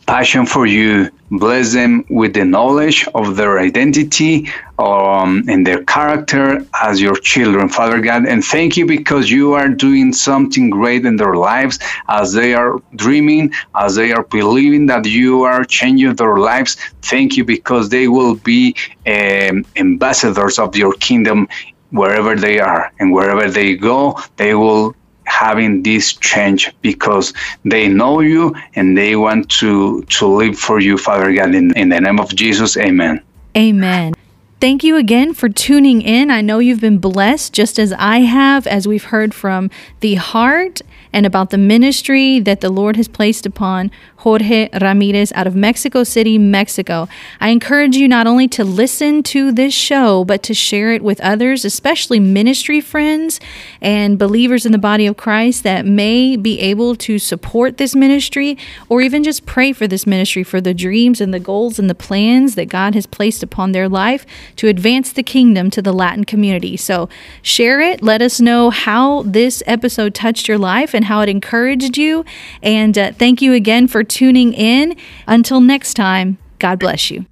passion 0.06 0.46
for 0.46 0.66
you. 0.66 1.10
Bless 1.38 1.72
them 1.72 2.04
with 2.08 2.34
the 2.34 2.44
knowledge 2.44 3.06
of 3.14 3.36
their 3.36 3.58
identity 3.58 4.48
um, 4.78 5.44
and 5.48 5.66
their 5.66 5.82
character 5.84 6.66
as 6.82 7.00
your 7.00 7.16
children, 7.16 7.68
Father 7.68 8.00
God. 8.00 8.26
And 8.26 8.44
thank 8.44 8.76
you 8.76 8.86
because 8.86 9.30
you 9.30 9.54
are 9.54 9.68
doing 9.68 10.12
something 10.12 10.70
great 10.70 11.04
in 11.04 11.16
their 11.16 11.34
lives 11.34 11.78
as 12.08 12.32
they 12.32 12.54
are 12.54 12.80
dreaming, 12.96 13.52
as 13.74 13.94
they 13.96 14.12
are 14.12 14.24
believing 14.24 14.86
that 14.86 15.06
you 15.06 15.42
are 15.42 15.64
changing 15.64 16.14
their 16.16 16.38
lives. 16.38 16.76
Thank 17.02 17.36
you 17.36 17.44
because 17.44 17.88
they 17.88 18.08
will 18.08 18.36
be 18.36 18.76
um, 19.06 19.66
ambassadors 19.76 20.58
of 20.58 20.76
your 20.76 20.92
kingdom 20.94 21.48
wherever 21.90 22.34
they 22.36 22.58
are 22.60 22.92
and 22.98 23.12
wherever 23.12 23.48
they 23.50 23.76
go, 23.76 24.18
they 24.36 24.54
will 24.54 24.94
having 25.26 25.82
this 25.82 26.12
change 26.12 26.72
because 26.82 27.32
they 27.64 27.88
know 27.88 28.20
you 28.20 28.54
and 28.74 28.96
they 28.96 29.16
want 29.16 29.48
to 29.50 30.02
to 30.04 30.26
live 30.26 30.58
for 30.58 30.80
you 30.80 30.96
father 30.98 31.34
god 31.34 31.54
in, 31.54 31.76
in 31.76 31.88
the 31.88 32.00
name 32.00 32.20
of 32.20 32.34
jesus. 32.34 32.76
Amen. 32.76 33.22
Amen. 33.56 34.14
Thank 34.60 34.82
you 34.82 34.96
again 34.96 35.34
for 35.34 35.48
tuning 35.48 36.00
in. 36.00 36.30
I 36.30 36.40
know 36.40 36.58
you've 36.58 36.80
been 36.80 36.98
blessed 36.98 37.52
just 37.52 37.78
as 37.78 37.92
I 37.92 38.20
have, 38.20 38.66
as 38.66 38.88
we've 38.88 39.04
heard 39.04 39.34
from 39.34 39.70
the 40.00 40.14
heart 40.14 40.80
and 41.14 41.24
about 41.24 41.50
the 41.50 41.58
ministry 41.58 42.40
that 42.40 42.60
the 42.60 42.68
Lord 42.68 42.96
has 42.96 43.06
placed 43.06 43.46
upon 43.46 43.92
Jorge 44.16 44.68
Ramirez 44.80 45.32
out 45.32 45.46
of 45.46 45.54
Mexico 45.54 46.02
City, 46.02 46.38
Mexico. 46.38 47.08
I 47.40 47.50
encourage 47.50 47.94
you 47.94 48.08
not 48.08 48.26
only 48.26 48.48
to 48.48 48.64
listen 48.64 49.22
to 49.24 49.52
this 49.52 49.72
show, 49.72 50.24
but 50.24 50.42
to 50.42 50.54
share 50.54 50.92
it 50.92 51.02
with 51.02 51.20
others, 51.20 51.64
especially 51.64 52.18
ministry 52.18 52.80
friends 52.80 53.38
and 53.80 54.18
believers 54.18 54.66
in 54.66 54.72
the 54.72 54.78
body 54.78 55.06
of 55.06 55.16
Christ 55.16 55.62
that 55.62 55.86
may 55.86 56.34
be 56.34 56.58
able 56.58 56.96
to 56.96 57.20
support 57.20 57.76
this 57.76 57.94
ministry 57.94 58.58
or 58.88 59.00
even 59.00 59.22
just 59.22 59.46
pray 59.46 59.72
for 59.72 59.86
this 59.86 60.08
ministry 60.08 60.42
for 60.42 60.60
the 60.60 60.74
dreams 60.74 61.20
and 61.20 61.32
the 61.32 61.38
goals 61.38 61.78
and 61.78 61.88
the 61.88 61.94
plans 61.94 62.56
that 62.56 62.68
God 62.68 62.96
has 62.96 63.06
placed 63.06 63.42
upon 63.42 63.70
their 63.70 63.88
life 63.88 64.26
to 64.56 64.66
advance 64.66 65.12
the 65.12 65.22
kingdom 65.22 65.70
to 65.70 65.80
the 65.80 65.92
Latin 65.92 66.24
community. 66.24 66.76
So 66.76 67.08
share 67.40 67.80
it. 67.80 68.02
Let 68.02 68.20
us 68.20 68.40
know 68.40 68.70
how 68.70 69.22
this 69.22 69.62
episode 69.64 70.12
touched 70.12 70.48
your 70.48 70.58
life 70.58 70.92
and 71.04 71.08
how 71.08 71.20
it 71.20 71.28
encouraged 71.28 71.98
you. 71.98 72.24
And 72.62 72.96
uh, 72.96 73.12
thank 73.12 73.42
you 73.42 73.52
again 73.52 73.88
for 73.88 74.02
tuning 74.02 74.54
in. 74.54 74.96
Until 75.26 75.60
next 75.60 75.94
time, 75.94 76.38
God 76.58 76.78
bless 76.78 77.10
you. 77.10 77.26